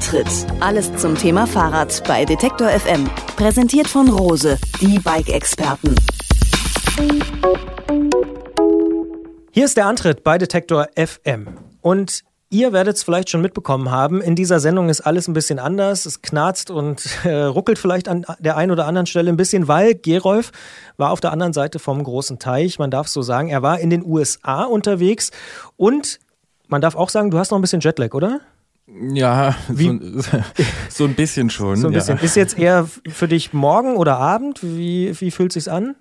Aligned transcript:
Antritt. 0.00 0.46
Alles 0.60 0.96
zum 0.96 1.14
Thema 1.14 1.46
Fahrrad 1.46 2.02
bei 2.08 2.24
Detektor 2.24 2.68
FM. 2.70 3.04
Präsentiert 3.36 3.86
von 3.86 4.08
Rose, 4.08 4.56
die 4.80 4.98
Bike-Experten. 4.98 5.94
Hier 9.50 9.66
ist 9.66 9.76
der 9.76 9.84
Antritt 9.84 10.24
bei 10.24 10.38
Detektor 10.38 10.86
FM. 10.96 11.48
Und 11.82 12.22
Ihr 12.52 12.72
werdet 12.72 12.96
es 12.96 13.04
vielleicht 13.04 13.30
schon 13.30 13.42
mitbekommen 13.42 13.92
haben, 13.92 14.20
in 14.20 14.34
dieser 14.34 14.58
Sendung 14.58 14.88
ist 14.88 15.02
alles 15.02 15.28
ein 15.28 15.34
bisschen 15.34 15.60
anders. 15.60 16.04
Es 16.04 16.20
knarzt 16.20 16.72
und 16.72 17.06
äh, 17.24 17.42
ruckelt 17.42 17.78
vielleicht 17.78 18.08
an 18.08 18.24
der 18.40 18.56
einen 18.56 18.72
oder 18.72 18.86
anderen 18.86 19.06
Stelle 19.06 19.30
ein 19.30 19.36
bisschen, 19.36 19.68
weil 19.68 19.94
Gerolf 19.94 20.50
war 20.96 21.12
auf 21.12 21.20
der 21.20 21.30
anderen 21.30 21.52
Seite 21.52 21.78
vom 21.78 22.02
großen 22.02 22.40
Teich. 22.40 22.80
Man 22.80 22.90
darf 22.90 23.06
so 23.06 23.22
sagen, 23.22 23.50
er 23.50 23.62
war 23.62 23.78
in 23.78 23.90
den 23.90 24.04
USA 24.04 24.64
unterwegs 24.64 25.30
und 25.76 26.18
man 26.66 26.80
darf 26.80 26.96
auch 26.96 27.08
sagen, 27.08 27.30
du 27.30 27.38
hast 27.38 27.50
noch 27.52 27.58
ein 27.58 27.62
bisschen 27.62 27.80
Jetlag, 27.80 28.14
oder? 28.14 28.40
Ja, 29.12 29.54
so, 29.72 29.98
so, 30.88 31.04
ein 31.04 31.14
bisschen 31.14 31.50
schon. 31.50 31.76
So 31.76 31.88
ein 31.88 31.94
bisschen. 31.94 32.16
Ja. 32.18 32.22
Ist 32.22 32.36
jetzt 32.36 32.58
eher 32.58 32.88
für 33.08 33.28
dich 33.28 33.52
morgen 33.52 33.96
oder 33.96 34.18
Abend? 34.18 34.60
Wie, 34.62 35.18
wie 35.20 35.30
fühlt 35.30 35.54
es 35.54 35.64
sich 35.64 35.72
an? 35.72 35.94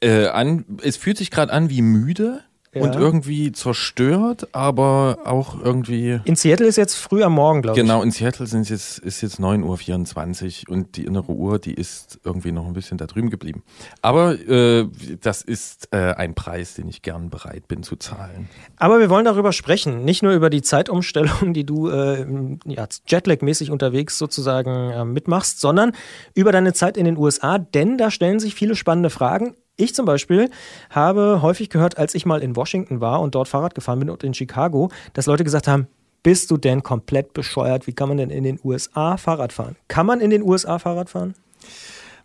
Äh, 0.00 0.26
an? 0.26 0.64
Es 0.82 0.96
fühlt 0.96 1.18
sich 1.18 1.30
gerade 1.30 1.52
an 1.52 1.70
wie 1.70 1.82
müde 1.82 2.42
ja. 2.74 2.82
und 2.82 2.94
irgendwie 2.94 3.50
zerstört, 3.52 4.48
aber 4.52 5.18
auch 5.24 5.60
irgendwie. 5.60 6.20
In 6.24 6.36
Seattle 6.36 6.66
ist 6.66 6.76
jetzt 6.76 6.94
früh 6.94 7.22
am 7.22 7.34
Morgen, 7.34 7.62
glaube 7.62 7.78
ich. 7.78 7.82
Genau, 7.82 8.02
in 8.02 8.10
Seattle 8.10 8.46
sind 8.46 8.68
jetzt, 8.68 8.98
ist 8.98 9.20
jetzt 9.22 9.40
9.24 9.40 10.68
Uhr 10.68 10.76
und 10.76 10.96
die 10.96 11.04
innere 11.04 11.32
Uhr, 11.32 11.58
die 11.58 11.74
ist 11.74 12.20
irgendwie 12.24 12.52
noch 12.52 12.66
ein 12.66 12.72
bisschen 12.72 12.96
da 12.98 13.06
drüben 13.06 13.30
geblieben. 13.30 13.62
Aber 14.02 14.38
äh, 14.38 14.86
das 15.20 15.42
ist 15.42 15.88
äh, 15.92 16.14
ein 16.14 16.34
Preis, 16.34 16.74
den 16.74 16.88
ich 16.88 17.02
gern 17.02 17.30
bereit 17.30 17.66
bin 17.66 17.82
zu 17.82 17.96
zahlen. 17.96 18.48
Aber 18.76 19.00
wir 19.00 19.10
wollen 19.10 19.24
darüber 19.24 19.52
sprechen, 19.52 20.04
nicht 20.04 20.22
nur 20.22 20.32
über 20.32 20.50
die 20.50 20.62
Zeitumstellung, 20.62 21.52
die 21.52 21.64
du 21.64 21.88
äh, 21.88 22.24
ja, 22.66 22.86
Jetlag-mäßig 23.06 23.70
unterwegs 23.70 24.16
sozusagen 24.16 24.90
äh, 24.90 25.04
mitmachst, 25.04 25.60
sondern 25.60 25.92
über 26.34 26.52
deine 26.52 26.72
Zeit 26.72 26.96
in 26.96 27.04
den 27.04 27.16
USA, 27.16 27.58
denn 27.58 27.98
da 27.98 28.10
stellen 28.10 28.38
sich 28.38 28.54
viele 28.54 28.76
spannende 28.76 29.10
Fragen. 29.10 29.54
Ich 29.80 29.94
zum 29.94 30.04
Beispiel 30.04 30.50
habe 30.90 31.40
häufig 31.40 31.70
gehört, 31.70 31.96
als 31.96 32.14
ich 32.14 32.26
mal 32.26 32.42
in 32.42 32.54
Washington 32.54 33.00
war 33.00 33.20
und 33.20 33.34
dort 33.34 33.48
Fahrrad 33.48 33.74
gefahren 33.74 33.98
bin 33.98 34.10
und 34.10 34.22
in 34.22 34.34
Chicago, 34.34 34.90
dass 35.14 35.24
Leute 35.26 35.42
gesagt 35.42 35.68
haben, 35.68 35.86
bist 36.22 36.50
du 36.50 36.58
denn 36.58 36.82
komplett 36.82 37.32
bescheuert? 37.32 37.86
Wie 37.86 37.94
kann 37.94 38.08
man 38.08 38.18
denn 38.18 38.28
in 38.28 38.44
den 38.44 38.60
USA 38.62 39.16
Fahrrad 39.16 39.54
fahren? 39.54 39.76
Kann 39.88 40.04
man 40.04 40.20
in 40.20 40.28
den 40.28 40.42
USA 40.42 40.78
Fahrrad 40.78 41.08
fahren? 41.08 41.34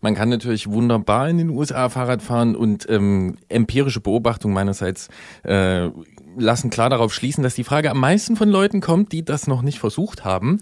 Man 0.02 0.16
kann 0.16 0.28
natürlich 0.28 0.70
wunderbar 0.70 1.30
in 1.30 1.38
den 1.38 1.50
USA 1.50 1.88
Fahrrad 1.88 2.22
fahren 2.22 2.58
und 2.58 2.88
ähm, 2.90 3.38
empirische 3.48 4.02
Beobachtungen 4.02 4.54
meinerseits 4.54 5.08
äh, 5.44 5.90
lassen 6.38 6.70
klar 6.70 6.90
darauf 6.90 7.14
schließen, 7.14 7.42
dass 7.42 7.56
die 7.56 7.64
Frage 7.64 7.90
am 7.90 8.00
meisten 8.02 8.36
von 8.36 8.50
Leuten 8.50 8.82
kommt, 8.82 9.14
die 9.14 9.24
das 9.24 9.48
noch 9.48 9.62
nicht 9.62 9.80
versucht 9.80 10.26
haben. 10.26 10.60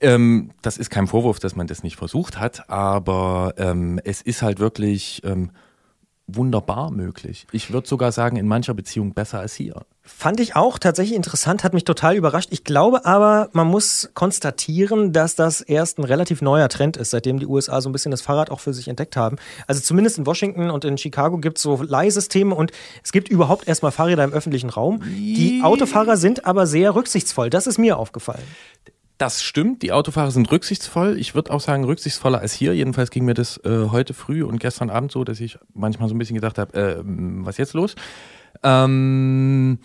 Ähm, 0.00 0.52
das 0.62 0.78
ist 0.78 0.90
kein 0.90 1.08
Vorwurf, 1.08 1.40
dass 1.40 1.56
man 1.56 1.66
das 1.66 1.82
nicht 1.82 1.96
versucht 1.96 2.38
hat, 2.38 2.70
aber 2.70 3.54
ähm, 3.58 4.00
es 4.04 4.22
ist 4.22 4.42
halt 4.42 4.60
wirklich 4.60 5.22
ähm, 5.24 5.50
wunderbar 6.36 6.90
möglich. 6.90 7.46
Ich 7.52 7.72
würde 7.72 7.88
sogar 7.88 8.12
sagen, 8.12 8.36
in 8.36 8.46
mancher 8.46 8.74
Beziehung 8.74 9.12
besser 9.14 9.40
als 9.40 9.54
hier. 9.54 9.82
Fand 10.02 10.40
ich 10.40 10.56
auch 10.56 10.78
tatsächlich 10.78 11.14
interessant, 11.14 11.62
hat 11.62 11.74
mich 11.74 11.84
total 11.84 12.16
überrascht. 12.16 12.48
Ich 12.52 12.64
glaube 12.64 13.04
aber, 13.04 13.48
man 13.52 13.66
muss 13.66 14.10
konstatieren, 14.14 15.12
dass 15.12 15.34
das 15.36 15.60
erst 15.60 15.98
ein 15.98 16.04
relativ 16.04 16.42
neuer 16.42 16.68
Trend 16.68 16.96
ist, 16.96 17.10
seitdem 17.10 17.38
die 17.38 17.46
USA 17.46 17.80
so 17.80 17.88
ein 17.88 17.92
bisschen 17.92 18.10
das 18.10 18.20
Fahrrad 18.20 18.50
auch 18.50 18.60
für 18.60 18.72
sich 18.72 18.88
entdeckt 18.88 19.16
haben. 19.16 19.36
Also 19.66 19.80
zumindest 19.80 20.18
in 20.18 20.26
Washington 20.26 20.70
und 20.70 20.84
in 20.84 20.98
Chicago 20.98 21.38
gibt 21.38 21.58
es 21.58 21.62
so 21.62 21.82
Leihsysteme 21.82 22.54
und 22.54 22.72
es 23.04 23.12
gibt 23.12 23.28
überhaupt 23.28 23.68
erstmal 23.68 23.92
Fahrräder 23.92 24.24
im 24.24 24.32
öffentlichen 24.32 24.70
Raum. 24.70 25.00
Die 25.02 25.60
Autofahrer 25.62 26.16
sind 26.16 26.44
aber 26.44 26.66
sehr 26.66 26.94
rücksichtsvoll. 26.94 27.50
Das 27.50 27.66
ist 27.66 27.78
mir 27.78 27.98
aufgefallen. 27.98 28.42
Das 29.20 29.42
stimmt, 29.42 29.82
die 29.82 29.92
Autofahrer 29.92 30.30
sind 30.30 30.50
rücksichtsvoll. 30.50 31.18
Ich 31.18 31.34
würde 31.34 31.50
auch 31.50 31.60
sagen, 31.60 31.84
rücksichtsvoller 31.84 32.38
als 32.38 32.54
hier. 32.54 32.74
Jedenfalls 32.74 33.10
ging 33.10 33.26
mir 33.26 33.34
das 33.34 33.58
äh, 33.66 33.88
heute 33.90 34.14
früh 34.14 34.42
und 34.42 34.60
gestern 34.60 34.88
Abend 34.88 35.12
so, 35.12 35.24
dass 35.24 35.40
ich 35.40 35.58
manchmal 35.74 36.08
so 36.08 36.14
ein 36.14 36.18
bisschen 36.18 36.36
gedacht 36.36 36.56
habe, 36.56 36.72
äh, 36.72 37.02
was 37.04 37.58
jetzt 37.58 37.74
los? 37.74 37.96
Ähm, 38.62 39.78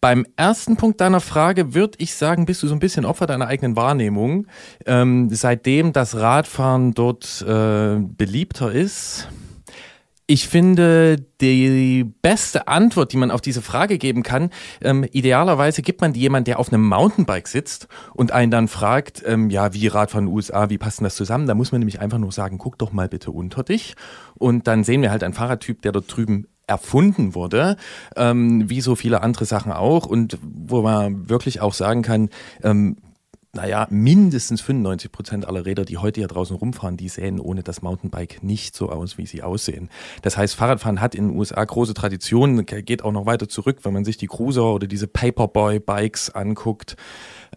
beim 0.00 0.24
ersten 0.36 0.76
Punkt 0.76 1.00
deiner 1.00 1.18
Frage 1.18 1.74
würde 1.74 1.98
ich 1.98 2.14
sagen, 2.14 2.46
bist 2.46 2.62
du 2.62 2.68
so 2.68 2.74
ein 2.74 2.78
bisschen 2.78 3.04
Opfer 3.04 3.26
deiner 3.26 3.48
eigenen 3.48 3.74
Wahrnehmung. 3.74 4.46
Ähm, 4.86 5.28
seitdem 5.32 5.92
das 5.92 6.14
Radfahren 6.14 6.94
dort 6.94 7.42
äh, 7.42 7.96
beliebter 7.98 8.70
ist, 8.70 9.26
ich 10.32 10.48
finde, 10.48 11.18
die 11.42 12.04
beste 12.22 12.66
Antwort, 12.66 13.12
die 13.12 13.18
man 13.18 13.30
auf 13.30 13.42
diese 13.42 13.60
Frage 13.60 13.98
geben 13.98 14.22
kann, 14.22 14.48
ähm, 14.80 15.04
idealerweise 15.12 15.82
gibt 15.82 16.00
man 16.00 16.14
die 16.14 16.20
jemand, 16.20 16.46
der 16.46 16.58
auf 16.58 16.72
einem 16.72 16.88
Mountainbike 16.88 17.46
sitzt 17.46 17.86
und 18.14 18.32
einen 18.32 18.50
dann 18.50 18.66
fragt, 18.66 19.22
ähm, 19.26 19.50
ja, 19.50 19.74
wie 19.74 19.88
Radfahren 19.88 20.24
in 20.24 20.30
den 20.30 20.34
USA, 20.34 20.70
wie 20.70 20.78
passt 20.78 21.00
denn 21.00 21.04
das 21.04 21.16
zusammen? 21.16 21.46
Da 21.46 21.54
muss 21.54 21.70
man 21.70 21.80
nämlich 21.80 22.00
einfach 22.00 22.16
nur 22.16 22.32
sagen, 22.32 22.56
guck 22.56 22.78
doch 22.78 22.92
mal 22.92 23.10
bitte 23.10 23.30
unter 23.30 23.62
dich. 23.62 23.94
Und 24.34 24.66
dann 24.68 24.84
sehen 24.84 25.02
wir 25.02 25.10
halt 25.10 25.22
einen 25.22 25.34
Fahrradtyp, 25.34 25.82
der 25.82 25.92
dort 25.92 26.16
drüben 26.16 26.46
erfunden 26.66 27.34
wurde, 27.34 27.76
ähm, 28.16 28.70
wie 28.70 28.80
so 28.80 28.94
viele 28.94 29.20
andere 29.20 29.44
Sachen 29.44 29.70
auch 29.70 30.06
und 30.06 30.38
wo 30.42 30.80
man 30.80 31.28
wirklich 31.28 31.60
auch 31.60 31.74
sagen 31.74 32.00
kann, 32.00 32.30
ähm, 32.62 32.96
naja, 33.54 33.86
mindestens 33.90 34.62
95 34.62 35.12
Prozent 35.12 35.46
aller 35.46 35.66
Räder, 35.66 35.84
die 35.84 35.98
heute 35.98 36.20
hier 36.20 36.28
draußen 36.28 36.56
rumfahren, 36.56 36.96
die 36.96 37.10
sehen 37.10 37.38
ohne 37.38 37.62
das 37.62 37.82
Mountainbike 37.82 38.42
nicht 38.42 38.74
so 38.74 38.88
aus, 38.88 39.18
wie 39.18 39.26
sie 39.26 39.42
aussehen. 39.42 39.90
Das 40.22 40.38
heißt, 40.38 40.54
Fahrradfahren 40.54 41.02
hat 41.02 41.14
in 41.14 41.28
den 41.28 41.38
USA 41.38 41.62
große 41.62 41.92
Traditionen, 41.92 42.64
geht 42.64 43.04
auch 43.04 43.12
noch 43.12 43.26
weiter 43.26 43.50
zurück, 43.50 43.80
wenn 43.82 43.92
man 43.92 44.06
sich 44.06 44.16
die 44.16 44.26
Cruiser 44.26 44.72
oder 44.72 44.86
diese 44.86 45.06
Paperboy-Bikes 45.06 46.30
anguckt. 46.30 46.96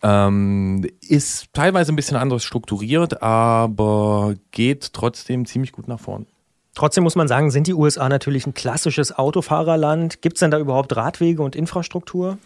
Ähm, 0.03 0.85
ist 0.99 1.53
teilweise 1.53 1.93
ein 1.93 1.95
bisschen 1.95 2.17
anders 2.17 2.43
strukturiert, 2.43 3.21
aber 3.21 4.33
geht 4.51 4.91
trotzdem 4.91 5.45
ziemlich 5.45 5.71
gut 5.71 5.87
nach 5.87 6.01
vorn. 6.01 6.25
Trotzdem 6.73 7.05
muss 7.05 7.15
man 7.15 7.29
sagen, 7.29 7.51
sind 7.51 7.67
die 7.67 7.73
USA 7.73 8.09
natürlich 8.09 8.45
ein 8.45 8.53
klassisches 8.53 9.17
Autofahrerland. 9.17 10.21
Gibt 10.21 10.35
es 10.35 10.39
denn 10.41 10.51
da 10.51 10.59
überhaupt 10.59 10.93
Radwege 10.93 11.41
und 11.41 11.55
Infrastruktur? 11.55 12.37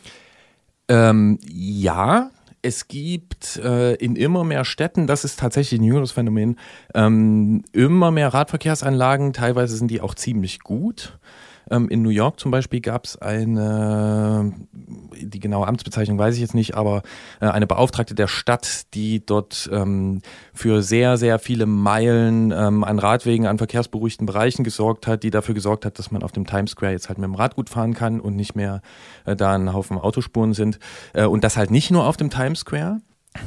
Ähm, 0.88 1.40
ja, 1.48 2.30
es 2.62 2.88
gibt 2.88 3.58
äh, 3.58 3.96
in 3.96 4.16
immer 4.16 4.44
mehr 4.44 4.66
Städten, 4.66 5.08
das 5.08 5.24
ist 5.24 5.40
tatsächlich 5.40 5.80
ein 5.80 5.84
jüngeres 5.84 6.12
Phänomen, 6.12 6.58
ähm, 6.94 7.64
immer 7.72 8.12
mehr 8.12 8.34
Radverkehrsanlagen. 8.34 9.34
Teilweise 9.34 9.78
sind 9.78 9.90
die 9.90 10.02
auch 10.02 10.16
ziemlich 10.16 10.60
gut. 10.60 11.18
Ähm, 11.70 11.90
in 11.90 12.02
New 12.02 12.10
York 12.10 12.40
zum 12.40 12.52
Beispiel 12.52 12.82
gab 12.82 13.06
es 13.06 13.18
eine, 13.18 14.52
die 14.72 15.40
genaue 15.40 15.68
Amtsbezeichnung 15.68 16.18
weiß 16.18 16.36
ich 16.36 16.42
jetzt 16.42 16.56
nicht, 16.56 16.76
aber 16.76 17.04
äh, 17.40 17.48
eine 17.48 17.68
Beauftragte 17.68 18.16
der 18.16 18.28
Stadt, 18.28 18.94
die 18.94 19.26
dort 19.26 19.70
ähm, 19.72 20.22
für 20.54 20.82
sehr, 20.82 21.18
sehr 21.18 21.40
viele 21.40 21.66
Meilen 21.66 22.52
ähm, 22.52 22.84
an 22.84 23.00
Radwegen, 23.00 23.48
an 23.48 23.58
verkehrsberuhigten 23.58 24.26
Bereichen 24.26 24.64
gesorgt 24.64 25.08
hat, 25.08 25.24
die 25.24 25.32
dafür 25.32 25.56
gesorgt 25.56 25.86
hat, 25.86 26.00
dass 26.00 26.12
man 26.12 26.24
auf 26.24 26.32
dem 26.32 26.46
Times 26.46 26.72
Square 26.72 26.92
jetzt 26.92 27.10
halt 27.10 27.18
mit 27.18 27.26
dem 27.26 27.36
Rad 27.36 27.56
gut 27.56 27.70
fahren 27.70 27.94
kann 27.94 28.20
und 28.20 28.36
nicht 28.36 28.56
mehr 28.56 28.82
äh, 29.26 29.36
da 29.36 29.56
ein 29.56 29.74
Haufen 29.74 29.98
Autospuren 29.98 30.54
sind. 30.54 30.80
Äh, 31.14 31.26
und 31.26 31.44
das 31.44 31.58
halt 31.58 31.72
nicht 31.72 31.92
nur 31.92 32.06
auf 32.06 32.18
dem 32.18 32.30
Times 32.30 32.60
Square, 32.60 33.02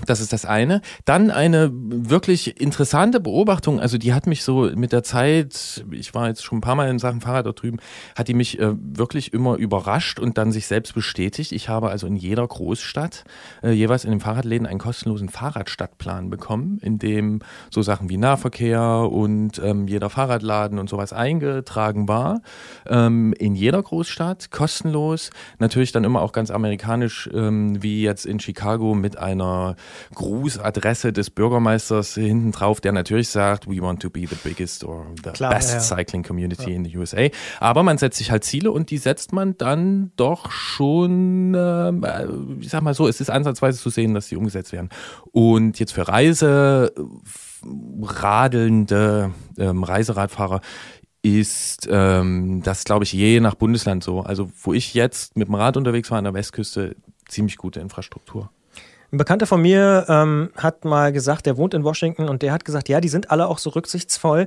Das 0.06 0.20
ist 0.20 0.32
das 0.32 0.44
eine. 0.44 0.80
Dann 1.04 1.30
eine 1.30 1.70
wirklich 1.72 2.60
interessante 2.60 3.20
Beobachtung, 3.20 3.80
also 3.80 3.98
die 3.98 4.14
hat 4.14 4.26
mich 4.26 4.42
so 4.42 4.70
mit 4.74 4.92
der 4.92 5.02
Zeit, 5.02 5.84
ich 5.90 6.14
war 6.14 6.28
jetzt 6.28 6.44
schon 6.44 6.58
ein 6.58 6.60
paar 6.60 6.74
Mal 6.74 6.88
in 6.88 6.98
Sachen 6.98 7.20
Fahrrad 7.20 7.46
da 7.46 7.52
drüben, 7.52 7.78
hat 8.16 8.28
die 8.28 8.34
mich 8.34 8.58
äh, 8.58 8.72
wirklich 8.76 9.32
immer 9.32 9.56
überrascht 9.56 10.18
und 10.18 10.38
dann 10.38 10.52
sich 10.52 10.66
selbst 10.66 10.94
bestätigt. 10.94 11.52
Ich 11.52 11.68
habe 11.68 11.90
also 11.90 12.06
in 12.06 12.16
jeder 12.16 12.46
Großstadt 12.46 13.24
äh, 13.62 13.70
jeweils 13.70 14.04
in 14.04 14.10
den 14.10 14.20
Fahrradläden 14.20 14.66
einen 14.66 14.78
kostenlosen 14.78 15.28
Fahrradstadtplan 15.28 16.30
bekommen, 16.30 16.78
in 16.82 16.98
dem 16.98 17.40
so 17.70 17.82
Sachen 17.82 18.08
wie 18.08 18.16
Nahverkehr 18.16 19.08
und 19.10 19.60
ähm, 19.64 19.86
jeder 19.88 20.10
Fahrradladen 20.10 20.78
und 20.78 20.88
sowas 20.88 21.12
eingetragen 21.12 22.08
war. 22.08 22.40
Ähm, 22.86 23.34
in 23.38 23.54
jeder 23.54 23.82
Großstadt, 23.82 24.50
kostenlos. 24.50 25.30
Natürlich 25.58 25.92
dann 25.92 26.04
immer 26.04 26.22
auch 26.22 26.32
ganz 26.32 26.50
amerikanisch, 26.50 27.28
ähm, 27.32 27.82
wie 27.82 28.02
jetzt 28.02 28.26
in 28.26 28.40
Chicago 28.40 28.94
mit 28.94 29.18
einer 29.18 29.76
Grußadresse 30.14 31.12
des 31.12 31.30
Bürgermeisters 31.30 32.14
hinten 32.14 32.52
drauf, 32.52 32.80
der 32.80 32.92
natürlich 32.92 33.28
sagt, 33.28 33.68
we 33.68 33.80
want 33.80 34.02
to 34.02 34.10
be 34.10 34.26
the 34.26 34.36
biggest 34.42 34.84
or 34.84 35.06
the 35.24 35.30
Klar, 35.30 35.50
best 35.50 35.72
ja. 35.72 35.80
cycling 35.80 36.22
community 36.22 36.72
in 36.72 36.84
the 36.84 36.96
USA. 36.96 37.28
Aber 37.60 37.82
man 37.82 37.98
setzt 37.98 38.18
sich 38.18 38.30
halt 38.30 38.44
Ziele 38.44 38.70
und 38.70 38.90
die 38.90 38.98
setzt 38.98 39.32
man 39.32 39.56
dann 39.56 40.12
doch 40.16 40.50
schon, 40.50 41.54
ähm, 41.56 42.04
äh, 42.04 42.26
ich 42.60 42.70
sag 42.70 42.82
mal 42.82 42.94
so, 42.94 43.08
es 43.08 43.20
ist 43.20 43.30
ansatzweise 43.30 43.78
zu 43.78 43.90
sehen, 43.90 44.14
dass 44.14 44.28
die 44.28 44.36
umgesetzt 44.36 44.72
werden. 44.72 44.90
Und 45.32 45.78
jetzt 45.78 45.92
für 45.92 46.08
Reise 46.08 46.92
radelnde 48.02 49.32
ähm, 49.58 49.84
Reiseradfahrer 49.84 50.60
ist 51.22 51.88
ähm, 51.90 52.62
das, 52.64 52.84
glaube 52.84 53.04
ich, 53.04 53.12
je 53.12 53.40
nach 53.40 53.54
Bundesland 53.54 54.02
so. 54.02 54.20
Also 54.20 54.50
wo 54.60 54.72
ich 54.72 54.94
jetzt 54.94 55.36
mit 55.36 55.48
dem 55.48 55.54
Rad 55.54 55.76
unterwegs 55.76 56.10
war 56.10 56.18
an 56.18 56.24
der 56.24 56.34
Westküste, 56.34 56.96
ziemlich 57.28 57.56
gute 57.56 57.80
Infrastruktur. 57.80 58.50
Ein 59.12 59.18
Bekannter 59.18 59.46
von 59.46 59.60
mir 59.60 60.06
ähm, 60.08 60.48
hat 60.56 60.86
mal 60.86 61.12
gesagt, 61.12 61.44
der 61.44 61.58
wohnt 61.58 61.74
in 61.74 61.84
Washington 61.84 62.30
und 62.30 62.40
der 62.40 62.50
hat 62.50 62.64
gesagt, 62.64 62.88
ja, 62.88 62.98
die 62.98 63.10
sind 63.10 63.30
alle 63.30 63.46
auch 63.46 63.58
so 63.58 63.68
rücksichtsvoll, 63.68 64.46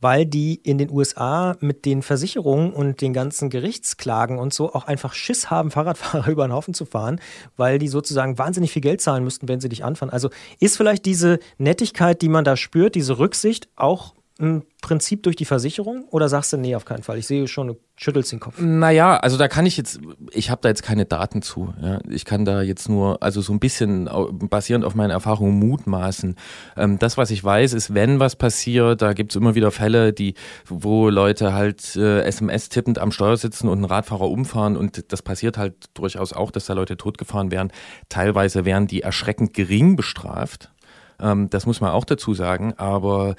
weil 0.00 0.24
die 0.24 0.54
in 0.54 0.78
den 0.78 0.88
USA 0.88 1.56
mit 1.58 1.84
den 1.84 2.00
Versicherungen 2.00 2.72
und 2.72 3.00
den 3.00 3.12
ganzen 3.12 3.50
Gerichtsklagen 3.50 4.38
und 4.38 4.54
so 4.54 4.72
auch 4.72 4.84
einfach 4.86 5.14
Schiss 5.14 5.50
haben, 5.50 5.70
Fahrradfahrer 5.72 6.30
über 6.30 6.46
den 6.46 6.52
Haufen 6.52 6.74
zu 6.74 6.84
fahren, 6.84 7.20
weil 7.56 7.80
die 7.80 7.88
sozusagen 7.88 8.38
wahnsinnig 8.38 8.70
viel 8.70 8.82
Geld 8.82 9.00
zahlen 9.00 9.24
müssten, 9.24 9.48
wenn 9.48 9.58
sie 9.58 9.68
dich 9.68 9.82
anfahren. 9.82 10.12
Also 10.12 10.30
ist 10.60 10.76
vielleicht 10.76 11.06
diese 11.06 11.40
Nettigkeit, 11.58 12.22
die 12.22 12.28
man 12.28 12.44
da 12.44 12.56
spürt, 12.56 12.94
diese 12.94 13.18
Rücksicht 13.18 13.68
auch 13.74 14.14
ein 14.40 14.64
Prinzip 14.82 15.22
durch 15.22 15.36
die 15.36 15.44
Versicherung 15.44 16.06
oder 16.10 16.28
sagst 16.28 16.52
du, 16.52 16.56
nee, 16.56 16.74
auf 16.74 16.84
keinen 16.84 17.04
Fall? 17.04 17.18
Ich 17.18 17.26
sehe 17.26 17.46
schon, 17.46 17.68
du 17.68 17.76
schüttelst 17.94 18.32
den 18.32 18.40
Kopf. 18.40 18.58
Naja, 18.58 19.16
also 19.16 19.38
da 19.38 19.46
kann 19.46 19.64
ich 19.64 19.76
jetzt, 19.76 20.00
ich 20.32 20.50
habe 20.50 20.60
da 20.60 20.68
jetzt 20.68 20.82
keine 20.82 21.04
Daten 21.04 21.40
zu. 21.40 21.72
Ja. 21.80 22.00
Ich 22.08 22.24
kann 22.24 22.44
da 22.44 22.60
jetzt 22.60 22.88
nur, 22.88 23.22
also 23.22 23.40
so 23.40 23.52
ein 23.52 23.60
bisschen 23.60 24.10
basierend 24.50 24.84
auf 24.84 24.96
meinen 24.96 25.10
Erfahrungen 25.10 25.56
mutmaßen. 25.60 26.34
Ähm, 26.76 26.98
das, 26.98 27.16
was 27.16 27.30
ich 27.30 27.44
weiß, 27.44 27.74
ist, 27.74 27.94
wenn 27.94 28.18
was 28.18 28.34
passiert, 28.34 29.02
da 29.02 29.12
gibt's 29.12 29.36
immer 29.36 29.54
wieder 29.54 29.70
Fälle, 29.70 30.12
die, 30.12 30.34
wo 30.66 31.08
Leute 31.08 31.52
halt 31.52 31.94
äh, 31.94 32.22
SMS 32.22 32.68
tippend 32.68 32.98
am 32.98 33.12
Steuer 33.12 33.36
sitzen 33.36 33.68
und 33.68 33.78
einen 33.78 33.84
Radfahrer 33.84 34.28
umfahren 34.28 34.76
und 34.76 35.12
das 35.12 35.22
passiert 35.22 35.58
halt 35.58 35.74
durchaus 35.94 36.32
auch, 36.32 36.50
dass 36.50 36.66
da 36.66 36.72
Leute 36.72 36.96
totgefahren 36.96 37.52
werden. 37.52 37.70
Teilweise 38.08 38.64
werden 38.64 38.88
die 38.88 39.02
erschreckend 39.02 39.54
gering 39.54 39.94
bestraft. 39.94 40.72
Ähm, 41.20 41.50
das 41.50 41.66
muss 41.66 41.80
man 41.80 41.90
auch 41.90 42.04
dazu 42.04 42.34
sagen, 42.34 42.74
aber 42.76 43.36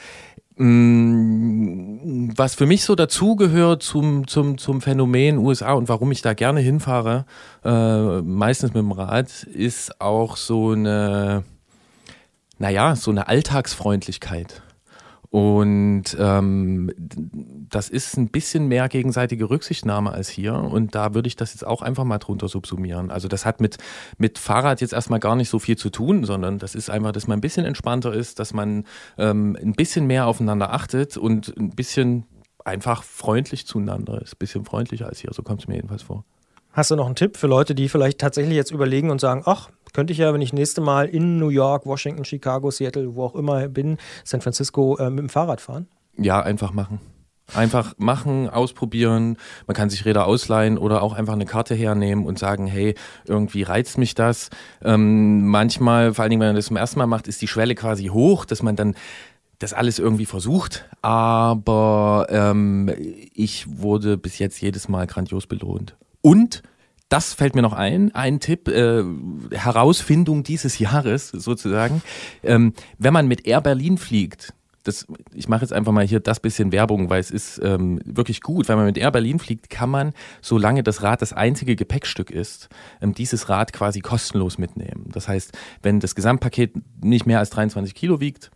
Was 0.58 2.56
für 2.56 2.66
mich 2.66 2.86
so 2.86 2.96
dazugehört 2.96 3.84
zum, 3.84 4.26
zum, 4.28 4.58
zum 4.58 4.80
Phänomen 4.82 5.38
USA 5.38 5.74
und 5.74 5.90
warum 5.90 6.12
ich 6.14 6.22
da 6.22 6.34
gerne 6.34 6.62
hinfahre, 6.62 7.26
äh, 7.66 8.22
meistens 8.22 8.74
mit 8.74 8.82
dem 8.82 8.94
Rad, 8.94 9.44
ist 9.44 10.00
auch 10.00 10.38
so 10.38 10.72
eine, 10.72 11.44
naja, 12.58 12.96
so 12.96 13.12
eine 13.12 13.28
Alltagsfreundlichkeit. 13.28 14.62
Und 15.30 16.16
ähm, 16.18 16.90
das 17.70 17.90
ist 17.90 18.18
ein 18.18 18.30
bisschen 18.30 18.68
mehr 18.68 18.90
gegenseitige 18.90 19.50
Rücksichtnahme 19.50 20.12
als 20.12 20.30
hier. 20.30 20.54
Und 20.56 20.96
da 20.96 21.14
würde 21.14 21.28
ich 21.28 21.36
das 21.36 21.54
jetzt 21.54 21.66
auch 21.66 21.82
einfach 21.82 22.04
mal 22.04 22.18
drunter 22.18 22.48
subsumieren. 22.48 23.12
Also 23.12 23.28
das 23.28 23.46
hat 23.46 23.62
mit, 23.62 23.78
mit 24.18 24.38
Fahrrad 24.38 24.82
jetzt 24.82 24.94
erstmal 24.94 25.20
gar 25.20 25.36
nicht 25.36 25.50
so 25.50 25.60
viel 25.60 25.78
zu 25.78 25.90
tun, 25.90 26.24
sondern 26.24 26.60
das 26.60 26.76
ist 26.76 26.90
einfach, 26.90 27.12
dass 27.12 27.28
man 27.28 27.38
ein 27.38 27.42
bisschen 27.42 27.66
entspannter 27.66 28.14
ist, 28.14 28.40
dass 28.40 28.54
man 28.54 28.86
ähm, 29.18 29.58
ein 29.62 29.74
bisschen 29.74 30.08
mehr 30.08 30.28
aufeinander 30.28 30.74
achtet 30.74 31.18
und 31.18 31.56
ein 31.58 31.72
bisschen 31.72 32.26
einfach 32.64 33.04
freundlich 33.04 33.68
zueinander 33.68 34.22
ist. 34.22 34.34
Ein 34.34 34.40
bisschen 34.40 34.66
freundlicher 34.66 35.08
als 35.08 35.20
hier, 35.20 35.32
so 35.34 35.44
kommt 35.44 35.62
es 35.62 35.68
mir 35.68 35.76
jedenfalls 35.76 36.04
vor. 36.04 36.26
Hast 36.74 36.92
du 36.92 36.98
noch 36.98 37.06
einen 37.06 37.16
Tipp 37.16 37.38
für 37.38 37.48
Leute, 37.48 37.74
die 37.74 37.88
vielleicht 37.88 38.20
tatsächlich 38.20 38.56
jetzt 38.56 38.72
überlegen 38.72 39.10
und 39.10 39.22
sagen, 39.22 39.44
ach, 39.46 39.70
könnte 39.94 40.12
ich 40.12 40.20
ja, 40.20 40.34
wenn 40.34 40.42
ich 40.42 40.52
nächste 40.52 40.82
Mal 40.82 41.08
in 41.08 41.38
New 41.40 41.48
York, 41.48 41.86
Washington, 41.86 42.26
Chicago, 42.26 42.70
Seattle, 42.70 43.16
wo 43.16 43.24
auch 43.24 43.36
immer 43.36 43.70
bin, 43.70 43.98
San 44.26 44.42
Francisco, 44.42 44.98
äh, 44.98 45.10
mit 45.10 45.20
dem 45.20 45.30
Fahrrad 45.30 45.62
fahren? 45.62 45.88
Ja, 46.18 46.42
einfach 46.42 46.74
machen. 46.74 47.00
Einfach 47.54 47.94
machen, 47.98 48.50
ausprobieren. 48.50 49.38
Man 49.68 49.76
kann 49.76 49.90
sich 49.90 50.04
Räder 50.06 50.26
ausleihen 50.26 50.78
oder 50.78 51.04
auch 51.04 51.14
einfach 51.14 51.34
eine 51.34 51.46
Karte 51.46 51.76
hernehmen 51.76 52.26
und 52.26 52.40
sagen, 52.40 52.66
hey, 52.66 52.96
irgendwie 53.26 53.64
reizt 53.64 53.98
mich 53.98 54.16
das. 54.16 54.50
Ähm, 54.84 55.48
manchmal, 55.48 56.14
vor 56.14 56.24
allen 56.24 56.32
Dingen, 56.32 56.42
wenn 56.42 56.50
man 56.50 56.56
das 56.56 56.66
zum 56.66 56.78
ersten 56.78 57.00
Mal 57.00 57.08
macht, 57.08 57.28
ist 57.28 57.42
die 57.42 57.48
Schwelle 57.48 57.76
quasi 57.76 58.06
hoch, 58.08 58.46
dass 58.46 58.64
man 58.64 58.76
dann 58.76 58.96
das 59.60 59.74
alles 59.74 60.00
irgendwie 60.00 60.26
versucht. 60.26 60.90
Aber 61.02 62.28
ähm, 62.30 62.92
ich 63.34 63.80
wurde 63.80 64.18
bis 64.18 64.40
jetzt 64.40 64.60
jedes 64.60 64.90
Mal 64.90 65.06
grandios 65.08 65.46
belohnt. 65.48 65.96
Und 66.22 66.64
das 67.10 67.34
fällt 67.34 67.56
mir 67.56 67.62
noch 67.62 67.74
ein, 67.74 68.14
ein 68.16 68.40
Tipp, 68.40 68.68
äh, 68.68 69.04
Herausfindung 69.52 70.44
dieses 70.44 70.80
Jahres 70.80 71.30
sozusagen. 71.30 72.02
Ähm, 72.44 72.74
wenn 72.98 73.14
man 73.14 73.28
mit 73.28 73.46
Air 73.46 73.62
Berlin 73.62 73.98
fliegt, 73.98 74.54
das, 74.86 75.06
ich 75.34 75.50
mache 75.50 75.62
jetzt 75.62 75.74
einfach 75.74 75.92
mal 75.92 76.06
hier 76.06 76.20
das 76.20 76.40
bisschen 76.40 76.72
Werbung, 76.72 77.10
weil 77.10 77.20
es 77.20 77.32
ist 77.32 77.60
ähm, 77.64 78.00
wirklich 78.06 78.42
gut. 78.42 78.70
Wenn 78.70 78.78
man 78.78 78.86
mit 78.86 78.98
Air 78.98 79.12
Berlin 79.12 79.40
fliegt, 79.40 79.70
kann 79.70 79.90
man, 79.90 80.14
solange 80.42 80.84
das 80.84 81.02
Rad 81.02 81.22
das 81.22 81.34
einzige 81.34 81.76
Gepäckstück 81.76 82.32
ist, 82.32 82.70
ähm, 83.02 83.14
dieses 83.14 83.50
Rad 83.50 83.74
quasi 83.74 84.00
kostenlos 84.00 84.58
mitnehmen. 84.58 85.10
Das 85.12 85.28
heißt, 85.28 85.58
wenn 85.82 86.00
das 86.00 86.16
Gesamtpaket 86.16 86.74
nicht 87.04 87.26
mehr 87.26 87.40
als 87.40 87.50
23 87.50 87.96
Kilo 87.96 88.20
wiegt, 88.20 88.52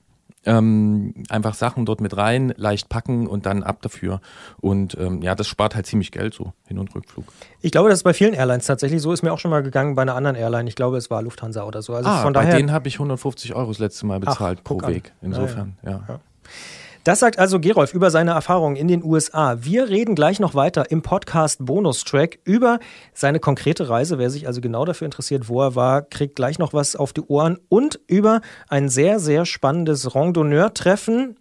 ähm, 0.45 1.13
einfach 1.29 1.53
Sachen 1.53 1.85
dort 1.85 2.01
mit 2.01 2.15
rein, 2.15 2.53
leicht 2.55 2.89
packen 2.89 3.27
und 3.27 3.45
dann 3.45 3.61
ab 3.63 3.81
dafür. 3.81 4.21
Und 4.61 4.97
ähm, 4.99 5.21
ja, 5.21 5.35
das 5.35 5.47
spart 5.47 5.75
halt 5.75 5.85
ziemlich 5.85 6.11
Geld 6.11 6.33
so, 6.33 6.53
Hin- 6.67 6.79
und 6.79 6.93
Rückflug. 6.95 7.25
Ich 7.61 7.71
glaube, 7.71 7.89
das 7.89 7.99
ist 7.99 8.03
bei 8.03 8.13
vielen 8.13 8.33
Airlines 8.33 8.65
tatsächlich 8.65 9.01
so. 9.01 9.11
Ist 9.11 9.21
mir 9.23 9.33
auch 9.33 9.39
schon 9.39 9.51
mal 9.51 9.63
gegangen 9.63 9.95
bei 9.95 10.01
einer 10.01 10.15
anderen 10.15 10.35
Airline. 10.37 10.69
Ich 10.69 10.75
glaube, 10.75 10.97
es 10.97 11.09
war 11.09 11.21
Lufthansa 11.21 11.63
oder 11.63 11.81
so. 11.81 11.93
Also 11.93 12.09
von 12.09 12.17
Ah, 12.19 12.23
bei 12.25 12.31
daher. 12.45 12.55
denen 12.57 12.71
habe 12.71 12.87
ich 12.87 12.95
150 12.95 13.53
Euro 13.55 13.67
das 13.69 13.79
letzte 13.79 14.05
Mal 14.05 14.19
bezahlt 14.19 14.63
pro 14.63 14.75
guck 14.75 14.85
an. 14.85 14.93
Weg. 14.93 15.11
Insofern, 15.21 15.77
ja. 15.83 16.03
Ja. 16.07 16.19
Das 17.05 17.19
sagt 17.19 17.39
also 17.39 17.61
Gerolf 17.61 17.93
über 17.93 18.11
seine 18.11 18.31
Erfahrungen 18.31 18.75
in 18.75 18.89
den 18.89 19.03
USA. 19.03 19.57
Wir 19.61 19.89
reden 19.89 20.15
gleich 20.15 20.41
noch 20.41 20.53
weiter 20.53 20.91
im 20.91 21.01
Podcast 21.01 21.65
Bonustrack 21.65 22.39
über 22.43 22.79
seine 23.13 23.39
konkrete 23.39 23.87
Reise. 23.87 24.17
Wer 24.19 24.29
sich 24.29 24.47
also 24.47 24.59
genau 24.59 24.83
dafür 24.83 25.05
interessiert, 25.05 25.47
wo 25.47 25.61
er 25.61 25.75
war, 25.75 26.01
kriegt 26.01 26.35
gleich 26.35 26.59
noch 26.59 26.73
was 26.73 26.97
auf 26.97 27.13
die 27.13 27.21
Ohren 27.21 27.57
und 27.69 28.01
über 28.07 28.41
ein 28.67 28.89
sehr, 28.89 29.19
sehr 29.19 29.45
spannendes 29.45 30.13
Randonneur-Treffen. 30.13 31.37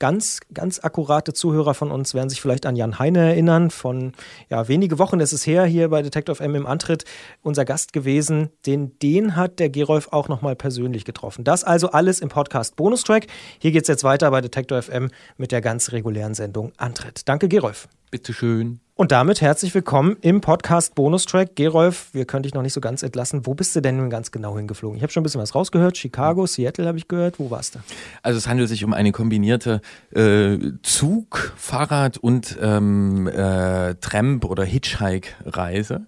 Ganz, 0.00 0.40
ganz 0.52 0.80
akkurate 0.82 1.34
Zuhörer 1.34 1.74
von 1.74 1.90
uns 1.90 2.14
werden 2.14 2.30
sich 2.30 2.40
vielleicht 2.40 2.64
an 2.64 2.74
Jan 2.74 2.98
Heine 2.98 3.18
erinnern. 3.18 3.70
Von 3.70 4.12
ja, 4.48 4.66
wenige 4.66 4.98
Wochen 4.98 5.20
ist 5.20 5.32
es 5.32 5.46
her 5.46 5.66
hier 5.66 5.90
bei 5.90 6.00
Detective 6.00 6.42
M 6.42 6.54
im 6.54 6.66
Antritt 6.66 7.04
unser 7.42 7.66
Gast 7.66 7.92
gewesen. 7.92 8.48
Den, 8.64 8.98
den 9.00 9.36
hat 9.36 9.58
der 9.58 9.68
Gerolf 9.68 10.08
auch 10.10 10.28
nochmal 10.28 10.56
persönlich 10.56 11.04
getroffen. 11.04 11.44
Das 11.44 11.64
also 11.64 11.90
alles 11.90 12.20
im 12.20 12.30
Podcast 12.30 12.76
Bonustrack. 12.76 13.26
Hier 13.58 13.72
geht 13.72 13.82
es 13.82 13.88
jetzt 13.88 14.02
weiter 14.02 14.30
bei 14.30 14.40
Detector 14.40 14.80
FM 14.80 15.10
mit 15.36 15.52
der 15.52 15.60
ganz 15.60 15.92
regulären 15.92 16.34
Sendung 16.34 16.72
Antritt. 16.78 17.28
Danke, 17.28 17.48
Gerolf. 17.48 17.86
Bitteschön. 18.10 18.80
Und 18.96 19.12
damit 19.12 19.40
herzlich 19.40 19.74
willkommen 19.74 20.16
im 20.20 20.40
Podcast 20.40 20.94
Bonustrack. 20.94 21.56
Gerolf, 21.56 22.08
wir 22.12 22.26
können 22.26 22.42
dich 22.42 22.52
noch 22.52 22.60
nicht 22.60 22.72
so 22.72 22.80
ganz 22.80 23.02
entlassen. 23.02 23.46
Wo 23.46 23.54
bist 23.54 23.74
du 23.74 23.80
denn 23.80 23.96
nun 23.96 24.10
ganz 24.10 24.30
genau 24.30 24.56
hingeflogen? 24.56 24.96
Ich 24.96 25.02
habe 25.02 25.12
schon 25.12 25.22
ein 25.22 25.24
bisschen 25.24 25.40
was 25.40 25.54
rausgehört. 25.54 25.96
Chicago, 25.96 26.44
Seattle 26.44 26.86
habe 26.86 26.98
ich 26.98 27.08
gehört. 27.08 27.38
Wo 27.38 27.50
warst 27.50 27.76
du? 27.76 27.78
Also 28.22 28.36
es 28.36 28.46
handelt 28.46 28.68
sich 28.68 28.84
um 28.84 28.92
eine 28.92 29.12
kombinierte 29.12 29.80
äh, 30.14 30.58
Zug-, 30.82 31.54
Fahrrad- 31.56 32.18
und 32.18 32.58
ähm, 32.60 33.26
äh, 33.28 33.94
Tramp- 33.94 34.44
oder 34.44 34.64
Hitchhike-Reise. 34.64 36.02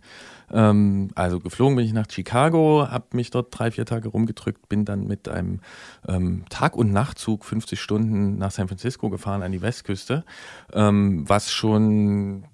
Ähm, 0.53 1.11
also 1.15 1.41
geflogen 1.41 1.77
bin 1.77 1.87
ich 1.87 1.93
nach 1.93 2.07
Chicago, 2.11 2.87
habe 2.91 3.07
mich 3.13 3.31
dort 3.31 3.57
drei, 3.57 3.71
vier 3.71 3.87
Tage 3.87 4.09
rumgedrückt, 4.09 4.69
bin 4.69 4.85
dann 4.85 5.07
mit 5.07 5.29
einem 5.29 5.61
ähm, 6.07 6.45
Tag- 6.49 6.77
und 6.77 6.93
Nachtzug 6.93 7.45
50 7.45 7.81
Stunden 7.81 8.39
nach 8.39 8.51
San 8.51 8.69
Francisco 8.69 9.11
gefahren 9.11 9.43
an 9.43 9.53
die 9.53 9.63
Westküste, 9.63 10.25
ähm, 10.73 11.29
was 11.29 11.53
schon, 11.53 12.45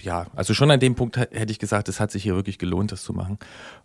ja, 0.00 0.26
also 0.34 0.54
schon 0.54 0.70
an 0.70 0.80
dem 0.80 0.94
Punkt 0.94 1.16
hätte 1.16 1.50
ich 1.50 1.58
gesagt, 1.58 1.88
es 1.88 2.00
hat 2.00 2.10
sich 2.10 2.22
hier 2.22 2.34
wirklich 2.34 2.58
gelohnt, 2.58 2.92
das 2.92 3.02
zu 3.02 3.12
machen. 3.12 3.38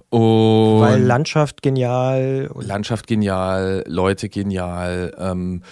Und 0.09 0.81
Weil 0.81 1.01
Landschaft 1.01 1.61
genial. 1.61 2.49
Landschaft 2.55 3.07
genial, 3.07 3.83
Leute 3.87 4.29
genial, 4.29 5.13
ähm, 5.17 5.63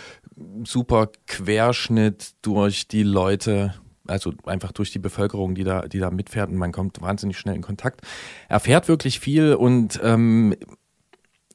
super 0.63 1.09
Querschnitt 1.25 2.33
durch 2.41 2.87
die 2.87 3.03
Leute, 3.03 3.73
also 4.07 4.33
einfach 4.45 4.71
durch 4.71 4.91
die 4.91 4.99
Bevölkerung, 4.99 5.55
die 5.55 5.63
da, 5.63 5.81
die 5.87 5.99
da 5.99 6.11
mitfährt 6.11 6.49
und 6.49 6.57
man 6.57 6.71
kommt 6.71 7.01
wahnsinnig 7.01 7.37
schnell 7.37 7.55
in 7.55 7.61
Kontakt. 7.61 8.01
Erfährt 8.49 8.87
wirklich 8.87 9.19
viel 9.19 9.53
und 9.53 9.99
ähm, 10.03 10.55